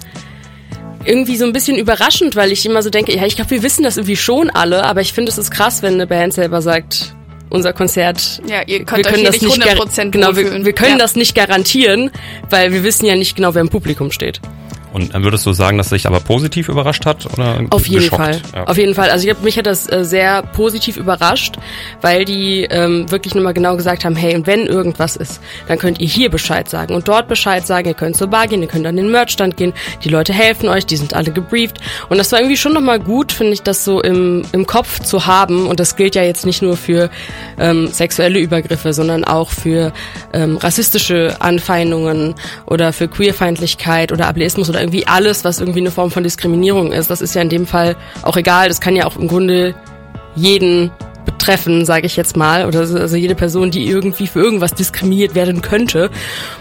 irgendwie 1.07 1.37
so 1.37 1.45
ein 1.45 1.53
bisschen 1.53 1.77
überraschend, 1.77 2.35
weil 2.35 2.51
ich 2.51 2.65
immer 2.65 2.83
so 2.83 2.89
denke, 2.89 3.15
ja, 3.15 3.25
ich 3.25 3.35
glaube, 3.35 3.51
wir 3.51 3.63
wissen 3.63 3.83
das 3.83 3.97
irgendwie 3.97 4.17
schon 4.17 4.49
alle, 4.49 4.83
aber 4.83 5.01
ich 5.01 5.13
finde, 5.13 5.31
es 5.31 5.37
ist 5.37 5.51
krass, 5.51 5.81
wenn 5.81 5.95
eine 5.95 6.07
Band 6.07 6.33
selber 6.33 6.61
sagt, 6.61 7.15
unser 7.49 7.73
Konzert. 7.73 8.41
Ja, 8.47 8.61
ihr 8.65 8.83
könnt 8.83 9.05
wir 9.05 9.11
können 9.11 9.25
euch 9.25 9.39
das 9.39 9.41
nicht 9.41 9.63
100% 9.63 10.11
genau, 10.11 10.35
wir, 10.35 10.65
wir 10.65 10.73
können 10.73 10.93
ja. 10.93 10.97
das 10.97 11.15
nicht 11.15 11.33
garantieren, 11.33 12.11
weil 12.49 12.73
wir 12.73 12.83
wissen 12.83 13.05
ja 13.05 13.15
nicht 13.15 13.35
genau, 13.35 13.55
wer 13.55 13.61
im 13.61 13.69
Publikum 13.69 14.11
steht. 14.11 14.41
Und 14.98 15.13
dann 15.13 15.24
würdest 15.24 15.46
du 15.46 15.54
sagen, 15.54 15.77
dass 15.77 15.89
sich 15.89 16.08
aber 16.08 16.20
positiv 16.20 16.70
überrascht 16.70 17.06
hat? 17.06 17.27
Oder 17.32 17.63
Auf 17.70 17.86
jeden 17.86 18.01
geschockt? 18.01 18.24
Fall. 18.24 18.42
Ja. 18.56 18.63
Auf 18.63 18.77
jeden 18.77 18.96
Fall. 18.96 19.12
Also 19.12 19.27
ich 19.27 19.34
hab, 19.34 19.44
mich 19.44 19.56
hat 19.58 19.68
das 19.68 19.92
äh, 19.92 20.04
sehr 20.04 20.42
positiv 20.42 20.98
überrascht, 20.98 21.58
weil 22.01 22.25
die 22.25 22.63
ähm, 22.63 23.10
wirklich 23.12 23.36
nochmal 23.36 23.54
genau 23.54 23.75
gesagt 23.75 24.06
haben, 24.06 24.16
hey, 24.16 24.36
und 24.36 24.48
wenn 24.48 24.66
irgendwas 24.66 25.16
ist, 25.16 25.39
dann 25.68 25.77
könnt 25.77 26.00
ihr 26.00 26.08
hier 26.08 26.32
Bescheid 26.32 26.68
sagen 26.68 26.96
und 26.96 27.08
dort 27.08 27.27
Bescheid 27.27 27.68
sagen. 27.68 27.88
Ihr 27.88 27.94
könnt 27.94 28.18
zur 28.18 28.27
Bar 28.27 28.48
gehen, 28.48 28.63
ihr 28.63 28.68
könnt 28.68 28.88
an 28.88 28.96
den 28.96 29.12
Merchstand 29.12 29.56
gehen. 29.56 29.74
Die 30.04 30.10
Leute 30.10 30.34
helfen 30.34 30.68
euch, 30.68 30.86
die 30.86 30.98
sind 30.98 31.13
alle 31.13 31.32
gebrieft. 31.32 31.77
Und 32.10 32.18
das 32.18 32.32
war 32.32 32.39
irgendwie 32.39 32.58
schon 32.58 32.74
nochmal 32.74 33.00
gut, 33.00 33.32
finde 33.32 33.54
ich, 33.54 33.62
das 33.62 33.86
so 33.86 34.01
im, 34.01 34.46
im 34.51 34.66
Kopf 34.66 35.00
zu 35.00 35.27
haben. 35.27 35.68
Und 35.68 35.80
das 35.80 35.96
gilt 35.96 36.16
ja 36.16 36.24
jetzt 36.24 36.46
nicht 36.46 36.63
nur 36.63 36.75
für 36.75 37.12
ähm, 37.60 37.88
sexuelle 37.88 38.39
Übergriffe, 38.39 38.94
sondern 38.94 39.25
auch 39.25 39.51
für 39.51 39.94
ähm, 40.34 40.58
rassistische 40.58 41.36
Anfeindungen 41.39 42.34
oder 42.66 42.94
für 42.94 43.08
Queerfeindlichkeit 43.08 44.12
oder 44.12 44.27
Ableismus 44.27 44.70
oder 44.70 44.77
oder 44.77 44.87
irgendwie 44.88 45.06
alles, 45.06 45.44
was 45.44 45.60
irgendwie 45.60 45.82
eine 45.82 45.91
Form 45.91 46.12
von 46.12 46.24
Diskriminierung 46.24 46.94
ist. 46.94 47.10
Das 47.10 47.20
ist 47.20 47.36
ja 47.36 47.41
in 47.41 47.50
dem 47.50 47.67
Fall 47.67 47.98
auch 48.24 48.38
egal. 48.38 48.70
Das 48.70 48.79
kann 48.79 48.96
ja 48.96 49.06
auch 49.06 49.17
im 49.17 49.27
Grunde 49.27 49.75
jeden 50.36 50.91
betreffen, 51.25 51.84
sage 51.84 52.06
ich 52.06 52.15
jetzt 52.15 52.38
mal, 52.38 52.65
oder 52.65 52.79
also 52.79 53.17
jede 53.17 53.36
Person, 53.36 53.70
die 53.70 53.86
irgendwie 53.86 54.27
für 54.27 54.39
irgendwas 54.39 54.74
diskriminiert 54.74 55.36
werden 55.36 55.62
könnte. 55.62 56.10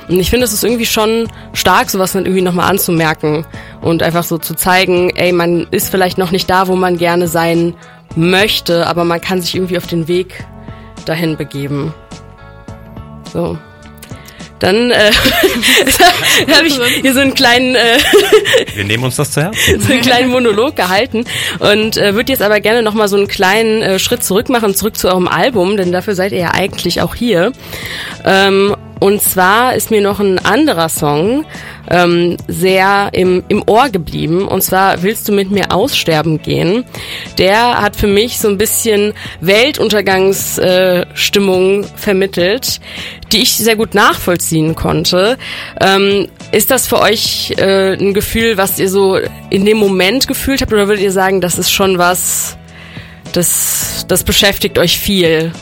Und 0.09 0.18
ich 0.18 0.28
finde, 0.28 0.45
es 0.45 0.52
ist 0.52 0.64
irgendwie 0.64 0.87
schon 0.87 1.28
stark, 1.52 1.88
sowas 1.88 2.12
dann 2.12 2.25
irgendwie 2.25 2.42
nochmal 2.42 2.68
anzumerken 2.68 3.47
und 3.80 4.02
einfach 4.02 4.25
so 4.25 4.38
zu 4.38 4.54
zeigen, 4.54 5.11
ey, 5.11 5.30
man 5.30 5.68
ist 5.71 5.88
vielleicht 5.90 6.18
noch 6.18 6.33
nicht 6.33 6.50
da, 6.50 6.66
wo 6.66 6.75
man 6.75 6.99
gerne 6.99 7.28
sein 7.28 7.75
möchte, 8.16 8.88
aber 8.88 9.04
man 9.04 9.21
kann 9.21 9.40
sich 9.40 9.54
irgendwie 9.54 9.76
auf 9.76 9.87
den 9.87 10.09
Weg 10.09 10.45
dahin 11.04 11.37
begeben. 11.37 11.95
So. 13.33 13.56
Dann 14.58 14.90
äh, 14.90 15.10
habe 16.54 16.66
ich 16.66 16.78
hier 17.02 17.12
so 17.12 17.20
einen 17.20 17.34
kleinen 17.34 17.75
äh, 17.75 17.98
Wir 18.75 18.84
nehmen 18.84 19.04
uns 19.04 19.16
das 19.16 19.32
zu 19.32 19.42
Herzen. 19.42 19.80
so 19.80 19.92
einen 19.92 20.02
kleinen 20.02 20.30
Monolog 20.30 20.76
gehalten 20.76 21.25
und 21.58 21.96
äh, 21.96 22.14
würde 22.14 22.32
jetzt 22.32 22.42
aber 22.42 22.60
gerne 22.60 22.82
noch 22.82 22.94
mal 22.94 23.08
so 23.08 23.16
einen 23.16 23.28
kleinen 23.28 23.82
äh, 23.82 23.98
Schritt 23.98 24.25
zurück 24.25 24.48
machen, 24.48 24.75
zurück 24.75 24.96
zu 24.96 25.08
eurem 25.08 25.28
Album, 25.28 25.76
denn 25.76 25.92
dafür 25.92 26.14
seid 26.14 26.32
ihr 26.32 26.38
ja 26.38 26.50
eigentlich 26.54 27.02
auch 27.02 27.14
hier. 27.14 27.52
Ähm, 28.25 28.75
und 29.06 29.22
zwar 29.22 29.76
ist 29.76 29.92
mir 29.92 30.00
noch 30.00 30.18
ein 30.18 30.44
anderer 30.44 30.88
Song 30.88 31.44
ähm, 31.88 32.37
sehr 32.48 33.11
im, 33.12 33.44
im 33.46 33.62
Ohr 33.68 33.88
geblieben. 33.88 34.48
Und 34.48 34.62
zwar 34.62 35.04
Willst 35.04 35.28
du 35.28 35.33
mit 35.33 35.52
mir 35.52 35.70
aussterben 35.70 36.42
gehen? 36.42 36.85
Der 37.38 37.81
hat 37.81 37.94
für 37.94 38.09
mich 38.09 38.40
so 38.40 38.48
ein 38.48 38.59
bisschen 38.59 39.12
Weltuntergangsstimmung 39.40 41.85
äh, 41.85 41.87
vermittelt, 41.94 42.81
die 43.31 43.42
ich 43.42 43.52
sehr 43.52 43.76
gut 43.76 43.94
nachvollziehen 43.94 44.74
konnte. 44.74 45.38
Ähm, 45.81 46.26
ist 46.50 46.72
das 46.72 46.88
für 46.88 46.98
euch 46.98 47.54
äh, 47.59 47.92
ein 47.92 48.12
Gefühl, 48.12 48.59
was 48.59 48.81
ihr 48.81 48.90
so 48.90 49.20
in 49.50 49.64
dem 49.64 49.76
Moment 49.76 50.26
gefühlt 50.26 50.62
habt? 50.62 50.72
Oder 50.72 50.88
würdet 50.88 51.04
ihr 51.04 51.12
sagen, 51.12 51.40
das 51.40 51.59
ist 51.59 51.70
schon 51.70 51.98
was, 51.98 52.59
das, 53.33 54.04
das 54.09 54.24
beschäftigt 54.24 54.81
euch 54.81 54.98
viel? 54.98 55.52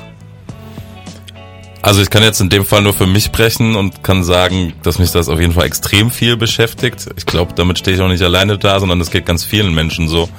Also 1.84 2.00
ich 2.00 2.08
kann 2.08 2.22
jetzt 2.22 2.40
in 2.40 2.48
dem 2.48 2.64
Fall 2.64 2.80
nur 2.80 2.94
für 2.94 3.06
mich 3.06 3.24
sprechen 3.24 3.76
und 3.76 4.02
kann 4.02 4.24
sagen, 4.24 4.72
dass 4.82 4.98
mich 4.98 5.10
das 5.10 5.28
auf 5.28 5.38
jeden 5.38 5.52
Fall 5.52 5.66
extrem 5.66 6.10
viel 6.10 6.38
beschäftigt. 6.38 7.10
Ich 7.18 7.26
glaube, 7.26 7.52
damit 7.54 7.78
stehe 7.78 7.94
ich 7.94 8.02
auch 8.02 8.08
nicht 8.08 8.22
alleine 8.22 8.56
da, 8.56 8.80
sondern 8.80 9.02
es 9.02 9.10
geht 9.10 9.26
ganz 9.26 9.44
vielen 9.44 9.74
Menschen 9.74 10.08
so. 10.08 10.30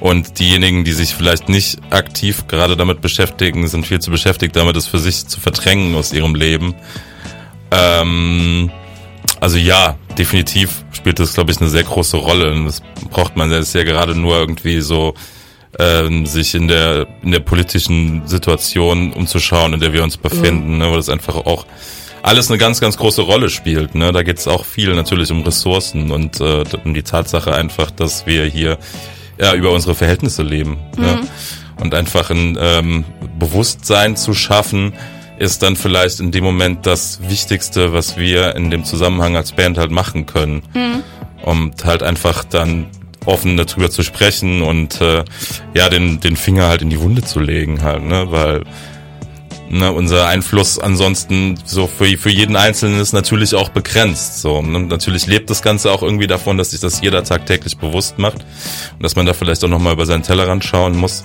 Und 0.00 0.38
diejenigen, 0.38 0.84
die 0.84 0.92
sich 0.92 1.14
vielleicht 1.14 1.50
nicht 1.50 1.78
aktiv 1.90 2.46
gerade 2.48 2.74
damit 2.74 3.02
beschäftigen, 3.02 3.68
sind 3.68 3.86
viel 3.86 4.00
zu 4.00 4.10
beschäftigt 4.10 4.56
damit, 4.56 4.76
es 4.76 4.86
für 4.86 4.98
sich 4.98 5.26
zu 5.26 5.40
verdrängen 5.40 5.94
aus 5.94 6.10
ihrem 6.14 6.34
Leben. 6.34 6.74
Ähm, 7.70 8.70
also 9.40 9.58
ja, 9.58 9.98
definitiv 10.16 10.86
spielt 10.92 11.18
das, 11.18 11.34
glaube 11.34 11.52
ich, 11.52 11.60
eine 11.60 11.68
sehr 11.68 11.84
große 11.84 12.16
Rolle. 12.16 12.50
Und 12.50 12.64
das 12.64 12.80
braucht 13.10 13.36
man 13.36 13.52
jetzt 13.52 13.74
ja 13.74 13.84
gerade 13.84 14.14
nur 14.14 14.38
irgendwie 14.38 14.80
so 14.80 15.12
ähm, 15.78 16.26
sich 16.26 16.54
in 16.54 16.68
der 16.68 17.06
in 17.22 17.32
der 17.32 17.40
politischen 17.40 18.26
Situation 18.26 19.12
umzuschauen, 19.12 19.74
in 19.74 19.80
der 19.80 19.92
wir 19.92 20.02
uns 20.02 20.16
befinden, 20.16 20.74
mhm. 20.74 20.78
ne, 20.78 20.90
weil 20.90 20.96
das 20.96 21.08
einfach 21.08 21.36
auch 21.36 21.66
alles 22.22 22.50
eine 22.50 22.58
ganz, 22.58 22.80
ganz 22.80 22.96
große 22.96 23.22
Rolle 23.22 23.48
spielt. 23.48 23.94
Ne? 23.94 24.12
Da 24.12 24.22
geht 24.22 24.38
es 24.38 24.48
auch 24.48 24.64
viel 24.64 24.94
natürlich 24.94 25.30
um 25.30 25.42
Ressourcen 25.42 26.10
und 26.10 26.40
äh, 26.40 26.64
um 26.84 26.94
die 26.94 27.02
Tatsache 27.02 27.54
einfach, 27.54 27.90
dass 27.90 28.26
wir 28.26 28.44
hier 28.44 28.78
ja, 29.38 29.54
über 29.54 29.70
unsere 29.70 29.94
Verhältnisse 29.94 30.42
leben. 30.42 30.78
Mhm. 30.96 31.02
Ne? 31.02 31.20
Und 31.80 31.94
einfach 31.94 32.30
ein 32.30 32.58
ähm, 32.60 33.04
Bewusstsein 33.38 34.16
zu 34.16 34.34
schaffen, 34.34 34.94
ist 35.38 35.62
dann 35.62 35.76
vielleicht 35.76 36.18
in 36.18 36.32
dem 36.32 36.42
Moment 36.42 36.86
das 36.86 37.20
Wichtigste, 37.28 37.92
was 37.92 38.16
wir 38.16 38.56
in 38.56 38.70
dem 38.70 38.84
Zusammenhang 38.84 39.36
als 39.36 39.52
Band 39.52 39.78
halt 39.78 39.92
machen 39.92 40.26
können. 40.26 40.62
Mhm. 40.74 41.02
Und 41.42 41.84
halt 41.84 42.02
einfach 42.02 42.42
dann 42.44 42.88
offen 43.28 43.56
darüber 43.56 43.90
zu 43.90 44.02
sprechen 44.02 44.62
und 44.62 45.00
äh, 45.00 45.24
ja, 45.74 45.88
den, 45.88 46.20
den 46.20 46.36
Finger 46.36 46.68
halt 46.68 46.82
in 46.82 46.90
die 46.90 47.00
Wunde 47.00 47.22
zu 47.22 47.40
legen 47.40 47.82
halt, 47.82 48.02
ne? 48.02 48.26
Weil 48.30 48.62
ne, 49.70 49.92
unser 49.92 50.26
Einfluss 50.26 50.78
ansonsten 50.78 51.58
so 51.64 51.86
für, 51.86 52.06
für 52.16 52.30
jeden 52.30 52.56
Einzelnen 52.56 53.00
ist 53.00 53.12
natürlich 53.12 53.54
auch 53.54 53.68
begrenzt. 53.68 54.40
So, 54.40 54.62
ne? 54.62 54.80
Natürlich 54.80 55.26
lebt 55.26 55.50
das 55.50 55.62
Ganze 55.62 55.92
auch 55.92 56.02
irgendwie 56.02 56.26
davon, 56.26 56.56
dass 56.58 56.70
sich 56.70 56.80
das 56.80 57.00
jeder 57.00 57.22
tagtäglich 57.22 57.76
bewusst 57.76 58.18
macht 58.18 58.38
und 58.38 59.02
dass 59.02 59.14
man 59.14 59.26
da 59.26 59.34
vielleicht 59.34 59.62
auch 59.64 59.68
nochmal 59.68 59.92
über 59.92 60.06
seinen 60.06 60.22
Tellerrand 60.22 60.64
schauen 60.64 60.96
muss. 60.96 61.24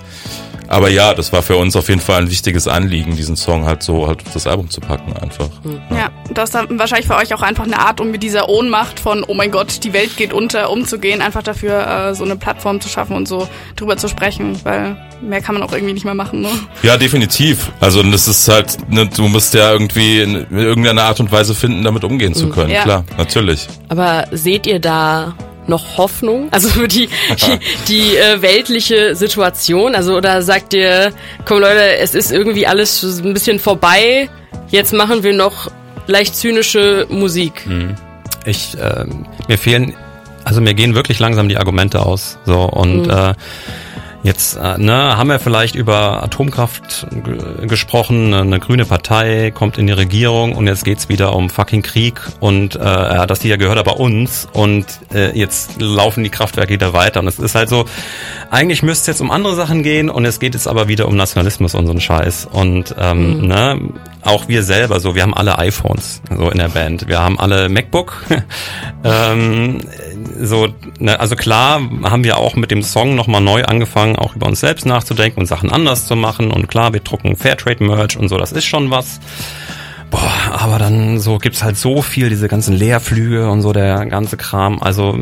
Aber 0.67 0.89
ja, 0.89 1.13
das 1.13 1.33
war 1.33 1.41
für 1.41 1.57
uns 1.57 1.75
auf 1.75 1.89
jeden 1.89 2.01
Fall 2.01 2.23
ein 2.23 2.29
wichtiges 2.29 2.67
Anliegen, 2.67 3.15
diesen 3.15 3.35
Song 3.35 3.65
halt 3.65 3.83
so 3.83 4.07
halt 4.07 4.25
auf 4.25 4.33
das 4.33 4.47
Album 4.47 4.69
zu 4.69 4.81
packen 4.81 5.13
einfach. 5.13 5.49
Ja, 5.89 5.97
ja 5.97 6.11
das 6.33 6.45
ist 6.45 6.55
dann 6.55 6.79
wahrscheinlich 6.79 7.07
für 7.07 7.15
euch 7.15 7.33
auch 7.33 7.41
einfach 7.41 7.65
eine 7.65 7.79
Art, 7.79 8.01
um 8.01 8.11
mit 8.11 8.23
dieser 8.23 8.49
Ohnmacht 8.49 8.99
von, 8.99 9.23
oh 9.27 9.33
mein 9.33 9.51
Gott, 9.51 9.83
die 9.83 9.93
Welt 9.93 10.17
geht 10.17 10.33
unter, 10.33 10.69
umzugehen, 10.69 11.21
einfach 11.21 11.43
dafür 11.43 11.87
äh, 11.87 12.15
so 12.15 12.23
eine 12.23 12.35
Plattform 12.35 12.81
zu 12.81 12.89
schaffen 12.89 13.15
und 13.15 13.27
so 13.27 13.47
drüber 13.75 13.97
zu 13.97 14.07
sprechen, 14.07 14.59
weil 14.63 14.97
mehr 15.21 15.41
kann 15.41 15.55
man 15.55 15.63
auch 15.63 15.71
irgendwie 15.71 15.93
nicht 15.93 16.05
mehr 16.05 16.15
machen. 16.15 16.41
Ne? 16.41 16.49
Ja, 16.81 16.97
definitiv. 16.97 17.71
Also 17.79 18.03
das 18.03 18.27
ist 18.27 18.47
halt, 18.47 18.77
ne, 18.89 19.07
du 19.07 19.27
musst 19.27 19.53
ja 19.53 19.71
irgendwie 19.71 20.21
in 20.21 20.47
irgendeiner 20.51 21.03
Art 21.03 21.19
und 21.19 21.31
Weise 21.31 21.55
finden, 21.55 21.83
damit 21.83 22.03
umgehen 22.03 22.33
zu 22.33 22.47
mhm. 22.47 22.51
können. 22.51 22.71
Ja. 22.71 22.83
Klar, 22.83 23.03
natürlich. 23.17 23.67
Aber 23.89 24.25
seht 24.31 24.67
ihr 24.67 24.79
da 24.79 25.35
noch 25.67 25.97
Hoffnung? 25.97 26.49
Also 26.51 26.69
für 26.69 26.87
die, 26.87 27.07
die, 27.07 27.59
die 27.87 28.17
äh, 28.17 28.41
weltliche 28.41 29.15
Situation? 29.15 29.95
Also 29.95 30.15
oder 30.15 30.41
sagt 30.41 30.73
ihr, 30.73 31.11
komm 31.45 31.59
Leute, 31.59 31.97
es 31.97 32.15
ist 32.15 32.31
irgendwie 32.31 32.67
alles 32.67 33.03
ein 33.03 33.33
bisschen 33.33 33.59
vorbei, 33.59 34.29
jetzt 34.69 34.93
machen 34.93 35.23
wir 35.23 35.33
noch 35.33 35.71
leicht 36.07 36.35
zynische 36.35 37.07
Musik? 37.09 37.65
Hm. 37.65 37.95
Ich, 38.45 38.77
äh, 38.77 39.05
mir 39.47 39.57
fehlen, 39.57 39.93
also 40.43 40.59
mir 40.59 40.73
gehen 40.73 40.95
wirklich 40.95 41.19
langsam 41.19 41.47
die 41.47 41.57
Argumente 41.57 42.05
aus. 42.05 42.37
So 42.45 42.61
und 42.63 43.03
mhm. 43.03 43.09
äh, 43.09 43.33
Jetzt 44.23 44.55
äh, 44.55 44.77
ne, 44.77 45.17
haben 45.17 45.29
wir 45.29 45.37
vielleicht 45.37 45.75
über 45.75 46.23
Atomkraft 46.23 47.07
gesprochen, 47.67 48.33
eine 48.33 48.59
grüne 48.59 48.85
Partei 48.85 49.51
kommt 49.51 49.77
in 49.77 49.85
die 49.85 49.93
Regierung 49.93 50.55
und 50.55 50.65
jetzt 50.65 50.85
geht's 50.85 51.09
wieder 51.09 51.35
um 51.35 51.49
fucking 51.49 51.81
Krieg 51.81 52.21
und 52.39 52.77
äh, 52.77 53.27
das 53.27 53.41
hier 53.41 53.57
gehört 53.57 53.77
aber 53.77 53.99
uns 53.99 54.47
und 54.53 54.85
äh, 55.13 55.37
jetzt 55.37 55.81
laufen 55.81 56.23
die 56.23 56.29
Kraftwerke 56.29 56.73
wieder 56.73 56.93
weiter 56.93 57.19
und 57.19 57.27
es 57.27 57.37
ist 57.37 57.53
halt 57.53 57.67
so, 57.67 57.83
eigentlich 58.49 58.81
müsste 58.81 59.01
es 59.01 59.17
jetzt 59.17 59.21
um 59.21 59.29
andere 59.29 59.55
Sachen 59.55 59.83
gehen 59.83 60.09
und 60.09 60.23
es 60.23 60.39
geht 60.39 60.53
jetzt 60.53 60.69
aber 60.69 60.87
wieder 60.87 61.09
um 61.09 61.17
Nationalismus 61.17 61.75
und 61.75 61.85
so 61.85 61.91
einen 61.91 62.01
Scheiß 62.01 62.47
und 62.49 62.95
ähm, 62.97 63.41
mhm. 63.41 63.47
ne, 63.47 63.81
auch 64.21 64.47
wir 64.47 64.63
selber 64.63 65.01
so, 65.01 65.15
wir 65.15 65.23
haben 65.23 65.33
alle 65.33 65.57
iPhones 65.59 66.21
so 66.29 66.49
in 66.49 66.57
der 66.57 66.69
Band, 66.69 67.09
wir 67.09 67.19
haben 67.19 67.37
alle 67.39 67.67
MacBook, 67.67 68.23
ähm, 69.03 69.79
so, 70.39 70.69
ne, 70.99 71.19
also 71.19 71.35
klar 71.35 71.81
haben 72.03 72.23
wir 72.23 72.37
auch 72.37 72.55
mit 72.55 72.71
dem 72.71 72.83
Song 72.83 73.15
nochmal 73.15 73.41
neu 73.41 73.63
angefangen, 73.65 74.12
auch 74.15 74.35
über 74.35 74.47
uns 74.47 74.59
selbst 74.59 74.85
nachzudenken 74.85 75.41
und 75.41 75.45
Sachen 75.45 75.71
anders 75.71 76.05
zu 76.05 76.15
machen. 76.15 76.51
Und 76.51 76.67
klar, 76.67 76.93
wir 76.93 76.99
drucken 76.99 77.35
Fairtrade-Merch 77.35 78.17
und 78.17 78.29
so, 78.29 78.37
das 78.37 78.51
ist 78.51 78.65
schon 78.65 78.89
was. 78.91 79.19
Boah, 80.11 80.31
aber 80.51 80.77
dann 80.77 81.19
so 81.19 81.39
gibt's 81.39 81.63
halt 81.63 81.77
so 81.77 82.01
viel, 82.01 82.29
diese 82.29 82.47
ganzen 82.47 82.75
Leerflüge 82.75 83.49
und 83.49 83.61
so, 83.61 83.73
der 83.73 84.05
ganze 84.05 84.37
Kram. 84.37 84.81
Also 84.81 85.17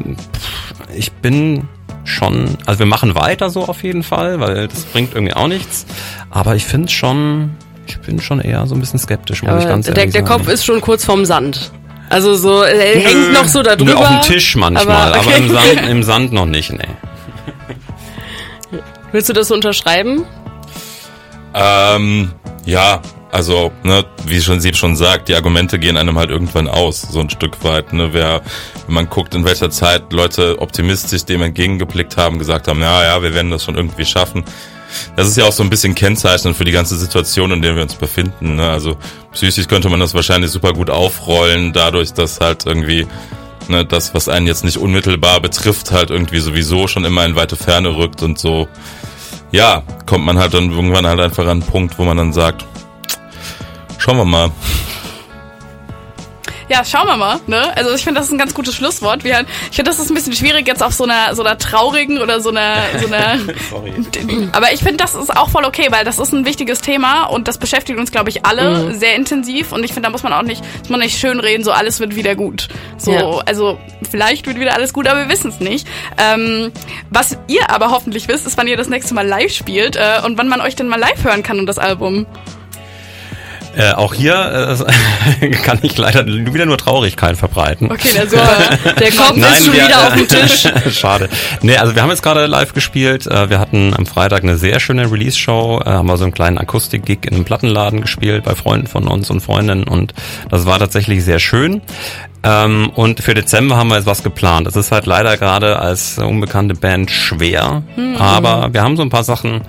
ich 0.94 1.12
bin 1.14 1.70
schon, 2.04 2.58
also 2.66 2.80
wir 2.80 2.86
machen 2.86 3.16
weiter 3.16 3.50
so 3.50 3.66
auf 3.68 3.84
jeden 3.84 4.04
Fall, 4.04 4.40
weil 4.40 4.68
das 4.68 4.84
bringt 4.84 5.14
irgendwie 5.16 5.34
auch 5.34 5.48
nichts. 5.48 5.86
Aber 6.30 6.56
ich 6.56 6.66
finde 6.66 6.90
schon, 6.90 7.52
ich 7.88 8.00
bin 8.00 8.20
schon 8.20 8.42
eher 8.42 8.66
so 8.68 8.76
ein 8.76 8.82
bisschen 8.82 9.00
skeptisch, 9.00 9.44
muss 9.44 9.52
aber 9.52 9.62
ich 9.62 9.68
ganz 9.68 9.86
der, 9.86 9.96
ehrlich 9.96 10.14
der 10.14 10.26
sagen. 10.26 10.44
Kopf 10.44 10.52
ist 10.52 10.66
schon 10.66 10.82
kurz 10.82 11.06
vorm 11.06 11.26
Sand. 11.26 11.72
Also 12.10 12.36
so, 12.36 12.62
er 12.64 13.00
hängt 13.00 13.34
noch 13.34 13.48
so 13.48 13.64
da 13.64 13.78
drüber. 13.78 13.94
Nö, 13.94 13.98
auf 13.98 14.10
dem 14.10 14.22
Tisch 14.34 14.58
manchmal, 14.58 15.14
aber, 15.14 15.20
aber, 15.20 15.20
okay. 15.20 15.30
aber 15.30 15.38
im, 15.38 15.50
Sand, 15.50 15.90
im 15.90 16.04
Sand 16.12 16.34
noch 16.34 16.46
nicht, 16.46 16.74
nee. 16.74 16.80
Willst 19.12 19.30
du 19.30 19.34
das 19.34 19.52
unterschreiben? 19.52 20.26
Ähm, 21.54 22.32
ja, 22.66 23.02
also, 23.32 23.72
ne, 23.84 24.06
wie 24.26 24.42
schon 24.42 24.60
sie 24.60 24.74
schon 24.74 24.96
sagt, 24.96 25.30
die 25.30 25.36
Argumente 25.36 25.80
gehen 25.80 25.96
einem 25.96 26.18
halt 26.18 26.30
irgendwann 26.30 26.68
aus, 26.68 27.02
so 27.02 27.20
ein 27.22 27.30
Stück 27.30 27.64
weit. 27.64 27.94
Ne, 27.94 28.10
wer, 28.12 28.42
wenn 28.88 28.96
man 28.96 29.10
guckt, 29.10 29.34
in 29.36 29.46
welcher 29.46 29.70
Zeit 29.70 30.12
Leute 30.12 30.60
optimistisch 30.60 31.24
dem 31.24 31.42
entgegengeblickt 31.42 32.18
haben, 32.18 32.40
gesagt 32.40 32.68
haben, 32.68 32.82
ja, 32.82 33.04
ja, 33.04 33.24
wir 33.24 33.34
werden 33.34 33.52
das 33.52 33.64
schon 33.64 33.76
irgendwie 33.76 34.06
schaffen. 34.06 34.44
Das 35.16 35.28
ist 35.28 35.38
ja 35.38 35.46
auch 35.46 35.54
so 35.54 35.64
ein 35.64 35.70
bisschen 35.70 35.96
kennzeichnend 35.96 36.58
für 36.58 36.66
die 36.66 36.74
ganze 36.74 36.98
Situation, 36.98 37.52
in 37.52 37.62
der 37.62 37.76
wir 37.76 37.84
uns 37.84 37.96
befinden. 37.96 38.56
Ne? 38.56 38.70
Also 38.70 38.98
psychisch 39.32 39.68
könnte 39.68 39.88
man 39.88 40.02
das 40.02 40.14
wahrscheinlich 40.14 40.52
super 40.52 40.74
gut 40.74 40.90
aufrollen, 40.90 41.72
dadurch, 41.72 42.12
dass 42.12 42.42
halt 42.42 42.66
irgendwie 42.66 43.08
ne, 43.70 43.86
das, 43.86 44.14
was 44.14 44.28
einen 44.28 44.48
jetzt 44.48 44.66
nicht 44.66 44.78
unmittelbar 44.78 45.40
betrifft, 45.40 45.92
halt 45.92 46.10
irgendwie 46.10 46.40
sowieso 46.40 46.88
schon 46.88 47.06
immer 47.06 47.26
in 47.26 47.36
weite 47.36 47.56
Ferne 47.56 47.96
rückt 47.96 48.22
und 48.22 48.38
so. 48.38 48.68
Ja, 49.52 49.84
kommt 50.06 50.26
man 50.26 50.40
halt 50.40 50.54
dann 50.54 50.72
irgendwann 50.72 51.06
halt 51.06 51.20
einfach 51.20 51.44
an 51.44 51.50
einen 51.50 51.62
Punkt, 51.64 51.98
wo 52.00 52.04
man 52.04 52.18
dann 52.18 52.32
sagt, 52.32 52.66
schauen 53.98 54.18
wir 54.18 54.26
mal. 54.26 54.52
Ja, 56.72 56.86
schauen 56.86 57.06
wir 57.08 57.18
mal. 57.18 57.40
Ne? 57.48 57.76
Also 57.76 57.94
ich 57.94 58.04
finde, 58.04 58.20
das 58.20 58.28
ist 58.28 58.32
ein 58.34 58.38
ganz 58.38 58.54
gutes 58.54 58.74
Schlusswort. 58.76 59.26
Wir, 59.26 59.44
ich 59.70 59.76
finde, 59.76 59.92
das 59.92 60.00
ist 60.00 60.10
ein 60.10 60.14
bisschen 60.16 60.32
schwierig 60.34 60.66
jetzt 60.68 60.82
auf 60.82 60.94
so 60.94 61.04
einer 61.04 61.36
so 61.36 61.44
einer 61.44 61.58
traurigen 61.58 62.20
oder 62.22 62.40
so 62.40 62.50
einer 62.50 62.76
so 63.00 63.08
einer. 63.08 63.38
Sorry. 63.70 63.94
Aber 64.54 64.72
ich 64.72 64.80
finde, 64.80 64.96
das 64.98 65.14
ist 65.14 65.36
auch 65.36 65.50
voll 65.50 65.66
okay, 65.66 65.88
weil 65.90 66.06
das 66.06 66.18
ist 66.18 66.32
ein 66.32 66.46
wichtiges 66.46 66.80
Thema 66.80 67.24
und 67.26 67.50
das 67.50 67.58
beschäftigt 67.58 68.00
uns, 68.00 68.12
glaube 68.12 68.30
ich, 68.30 68.46
alle 68.46 68.62
Mhm. 68.72 68.94
sehr 69.00 69.16
intensiv. 69.16 69.74
Und 69.74 69.84
ich 69.84 69.92
finde, 69.92 70.08
da 70.08 70.12
muss 70.12 70.24
man 70.24 70.32
auch 70.32 70.44
nicht, 70.44 70.64
muss 70.80 70.90
man 70.90 71.02
nicht 71.02 71.18
schön 71.20 71.40
reden, 71.42 71.64
so 71.64 71.72
alles 71.72 72.00
wird 72.00 72.16
wieder 72.16 72.36
gut. 72.36 72.70
So, 72.98 73.12
Ja. 73.12 73.30
also 73.46 73.78
vielleicht 74.10 74.48
wird 74.48 74.58
wieder 74.60 74.74
alles 74.74 74.94
gut, 74.94 75.08
aber 75.08 75.20
wir 75.22 75.30
wissen 75.30 75.50
es 75.52 75.60
nicht. 75.60 75.86
Ähm, 76.18 76.72
was 77.10 77.38
ihr 77.48 77.70
aber 77.70 77.92
hoffentlich 77.92 78.28
wisst, 78.30 78.48
ist, 78.48 78.58
wann 78.58 78.68
ihr 78.68 78.78
das 78.78 78.88
nächste 78.88 79.14
Mal 79.14 79.28
live 79.28 79.52
spielt 79.54 79.98
äh, 79.98 80.22
und 80.26 80.38
wann 80.38 80.48
man 80.48 80.62
euch 80.62 80.76
denn 80.78 80.88
mal 80.88 81.00
live 81.00 81.22
hören 81.24 81.44
kann 81.44 81.60
und 81.60 81.66
das 81.66 81.80
Album. 81.80 82.26
Äh, 83.76 83.94
auch 83.94 84.14
hier 84.14 84.78
äh, 85.42 85.50
kann 85.64 85.80
ich 85.82 85.98
leider 85.98 86.26
wieder 86.28 86.66
nur 86.66 86.78
Traurigkeit 86.78 87.38
verbreiten. 87.38 87.90
Okay, 87.92 88.10
der 88.14 88.30
so. 88.30 88.36
Der 88.38 89.12
Kopf 89.12 89.38
ist 89.38 89.64
schon 89.66 89.74
wir- 89.74 89.86
wieder 89.86 90.08
auf 90.08 90.14
dem 90.14 90.28
Tisch. 90.28 90.68
Schade. 91.00 91.30
Nee, 91.62 91.78
also 91.78 91.96
wir 91.96 92.02
haben 92.02 92.10
jetzt 92.10 92.22
gerade 92.24 92.46
live 92.48 92.74
gespielt. 92.74 93.28
Äh, 93.28 93.50
Wir 93.50 93.60
hatten 93.60 93.94
am 93.98 94.06
Freitag 94.06 94.44
eine 94.44 94.58
sehr 94.58 94.80
schöne 94.80 95.10
Release-Show, 95.10 95.82
äh, 95.86 95.90
haben 95.90 96.08
wir 96.08 96.18
so 96.18 96.26
einen 96.26 96.34
kleinen 96.34 96.58
Akustik-Gig 96.58 97.20
in 97.26 97.36
einem 97.36 97.46
Plattenladen 97.46 98.02
gespielt 98.02 98.44
bei 98.44 98.56
Freunden 98.56 98.88
von 98.88 99.08
uns 99.08 99.30
und 99.30 99.40
Freundinnen 99.42 99.84
und 99.86 100.14
das 100.50 100.66
war 100.66 100.78
tatsächlich 100.80 101.24
sehr 101.24 101.40
schön. 101.40 101.82
Ähm, 102.44 102.90
und 102.96 103.20
für 103.22 103.36
Dezember 103.36 103.78
haben 103.78 103.90
wir 103.90 103.98
jetzt 103.98 104.08
was 104.08 104.24
geplant. 104.24 104.68
Es 104.68 104.76
ist 104.76 104.92
halt 104.92 105.06
leider 105.06 105.38
gerade 105.38 105.78
als 105.80 106.18
unbekannte 106.18 106.74
Band 106.76 107.12
schwer, 107.12 107.84
aber 108.18 108.74
wir 108.74 108.82
haben 108.82 108.98
so 108.98 109.04
ein 109.04 109.10
paar 109.10 109.24
Sachen 109.24 109.62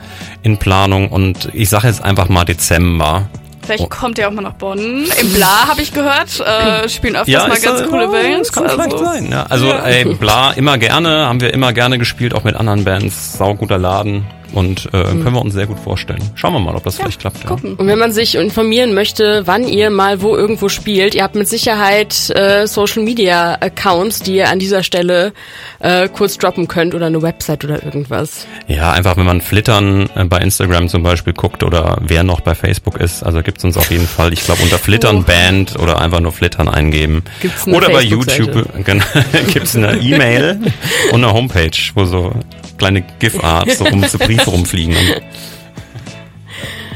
in 0.42 0.56
Planung 0.58 1.08
und 1.10 1.50
ich 1.52 1.68
sage 1.68 1.86
jetzt 1.88 2.02
einfach 2.02 2.28
mal 2.28 2.44
Dezember. 2.44 3.28
Vielleicht 3.64 3.84
Oh. 3.84 3.88
kommt 3.88 4.18
ihr 4.18 4.26
auch 4.28 4.32
mal 4.32 4.42
nach 4.42 4.54
Bonn. 4.54 5.06
Im 5.20 5.32
Bla 5.34 5.68
habe 5.68 5.80
ich 5.82 5.92
gehört. 5.92 6.40
Äh, 6.40 6.88
spielen 6.88 7.14
öfters 7.16 7.48
mal 7.48 7.54
ist 7.54 7.62
ganz 7.64 7.80
das- 7.80 7.88
coole 7.88 8.04
ja, 8.04 8.10
Bands. 8.10 8.50
Das 8.50 8.52
kann 8.52 8.68
vielleicht 8.70 8.92
Also, 8.92 9.04
sein. 9.04 9.28
Ja. 9.30 9.46
Also 9.48 9.66
Ja. 9.66 9.84
ey, 9.84 10.04
bla, 10.14 10.50
immer 10.52 10.78
gerne, 10.78 11.26
haben 11.26 11.40
wir 11.40 11.52
immer 11.54 11.72
gerne 11.72 11.98
gespielt, 11.98 12.34
auch 12.34 12.44
mit 12.44 12.56
anderen 12.56 12.84
Bands. 12.84 13.34
Sauguter 13.38 13.78
Laden 13.78 14.26
und 14.52 14.86
äh, 14.86 14.90
können 15.04 15.32
wir 15.34 15.40
uns 15.42 15.54
sehr 15.54 15.66
gut 15.66 15.78
vorstellen. 15.78 16.22
Schauen 16.34 16.52
wir 16.54 16.60
mal, 16.60 16.74
ob 16.74 16.84
das 16.84 16.96
vielleicht 16.96 17.20
klappt. 17.20 17.42
Ja. 17.42 17.48
Gucken. 17.48 17.74
Und 17.74 17.86
wenn 17.86 17.98
man 17.98 18.12
sich 18.12 18.34
informieren 18.34 18.94
möchte, 18.94 19.42
wann 19.46 19.66
ihr 19.66 19.90
mal 19.90 20.22
wo 20.22 20.36
irgendwo 20.36 20.68
spielt, 20.68 21.14
ihr 21.14 21.22
habt 21.22 21.34
mit 21.34 21.48
Sicherheit 21.48 22.30
äh, 22.30 22.66
Social 22.66 23.02
Media 23.02 23.54
Accounts, 23.60 24.20
die 24.20 24.36
ihr 24.36 24.48
an 24.50 24.58
dieser 24.58 24.82
Stelle 24.82 25.32
äh, 25.80 26.08
kurz 26.08 26.38
droppen 26.38 26.68
könnt 26.68 26.94
oder 26.94 27.06
eine 27.06 27.22
Website 27.22 27.64
oder 27.64 27.82
irgendwas. 27.82 28.46
ja, 28.68 28.92
einfach 28.92 29.16
wenn 29.16 29.26
man 29.26 29.40
Flittern 29.40 30.08
äh, 30.14 30.24
bei 30.24 30.38
Instagram 30.38 30.88
zum 30.88 31.02
Beispiel 31.02 31.32
guckt 31.32 31.62
oder 31.62 31.98
wer 32.00 32.22
noch 32.22 32.40
bei 32.40 32.54
Facebook 32.54 32.98
ist, 33.00 33.22
also 33.22 33.42
gibt's 33.42 33.64
uns 33.64 33.76
auf 33.76 33.90
jeden 33.90 34.06
Fall, 34.06 34.32
ich 34.32 34.44
glaube 34.44 34.62
unter 34.62 34.78
Flittern 34.78 35.18
Oh. 35.18 35.22
Band 35.22 35.78
oder 35.78 36.00
einfach 36.00 36.20
nur 36.20 36.32
Flittern 36.32 36.68
eingeben. 36.68 37.22
Gibt's 37.40 37.66
eine 37.66 37.76
oder 37.76 37.90
bei? 37.90 38.02
YouTube 38.02 38.66
genau, 38.84 39.04
gibt's 39.52 39.76
eine 39.76 39.96
E-Mail 39.98 40.60
und 41.12 41.22
eine 41.24 41.32
Homepage, 41.32 41.70
wo 41.94 42.04
so 42.04 42.32
kleine 42.78 43.02
GIF-Art 43.20 43.70
so 43.72 43.84
rum, 43.84 44.04
Briefe 44.44 44.50
rumfliegen. 44.50 44.96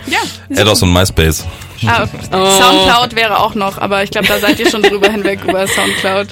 Ja. 0.07 0.19
Ados 0.63 0.83
und 0.83 0.93
MySpace. 0.93 1.45
Ah, 1.87 2.07
Oh. 2.33 2.47
Soundcloud 2.47 3.17
wäre 3.17 3.41
auch 3.41 3.55
noch, 3.55 3.79
aber 3.79 4.03
ich 4.03 4.11
glaube, 4.11 4.29
da 4.29 4.39
seid 4.39 4.59
ihr 4.61 4.71
schon 4.71 4.83
drüber 4.83 5.11
hinweg 5.11 5.41
über 5.47 5.67
Soundcloud. 5.67 6.29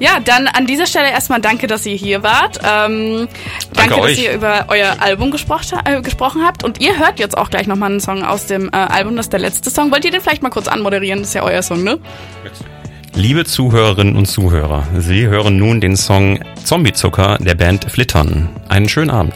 Ja, 0.00 0.20
dann 0.24 0.46
an 0.46 0.66
dieser 0.66 0.86
Stelle 0.86 1.10
erstmal 1.10 1.40
danke, 1.40 1.66
dass 1.66 1.84
ihr 1.84 1.96
hier 1.96 2.22
wart. 2.22 2.58
Ähm, 2.64 3.28
danke, 3.74 3.96
dass 3.96 4.04
euch. 4.04 4.22
ihr 4.22 4.32
über 4.32 4.66
euer 4.68 4.96
Album 5.00 5.30
gesprochen, 5.32 5.78
äh, 5.84 6.00
gesprochen 6.02 6.42
habt. 6.46 6.62
Und 6.64 6.80
ihr 6.80 6.98
hört 6.98 7.18
jetzt 7.18 7.36
auch 7.36 7.50
gleich 7.50 7.66
nochmal 7.66 7.90
einen 7.90 8.00
Song 8.00 8.22
aus 8.24 8.46
dem 8.46 8.68
äh, 8.72 8.76
Album. 8.76 9.16
Das 9.16 9.26
ist 9.26 9.32
der 9.32 9.40
letzte 9.40 9.70
Song. 9.70 9.90
Wollt 9.90 10.04
ihr 10.04 10.12
den 10.12 10.20
vielleicht 10.20 10.42
mal 10.42 10.50
kurz 10.50 10.68
anmoderieren? 10.68 11.18
Das 11.20 11.28
ist 11.28 11.34
ja 11.34 11.42
euer 11.42 11.62
Song, 11.62 11.82
ne? 11.82 11.98
Liebe 13.14 13.44
Zuhörerinnen 13.44 14.14
und 14.16 14.26
Zuhörer, 14.26 14.84
Sie 14.98 15.26
hören 15.26 15.56
nun 15.58 15.80
den 15.80 15.96
Song 15.96 16.38
Zombiezucker 16.62 17.36
der 17.40 17.56
Band 17.56 17.90
Flittern. 17.90 18.48
Einen 18.68 18.88
schönen 18.88 19.10
Abend. 19.10 19.34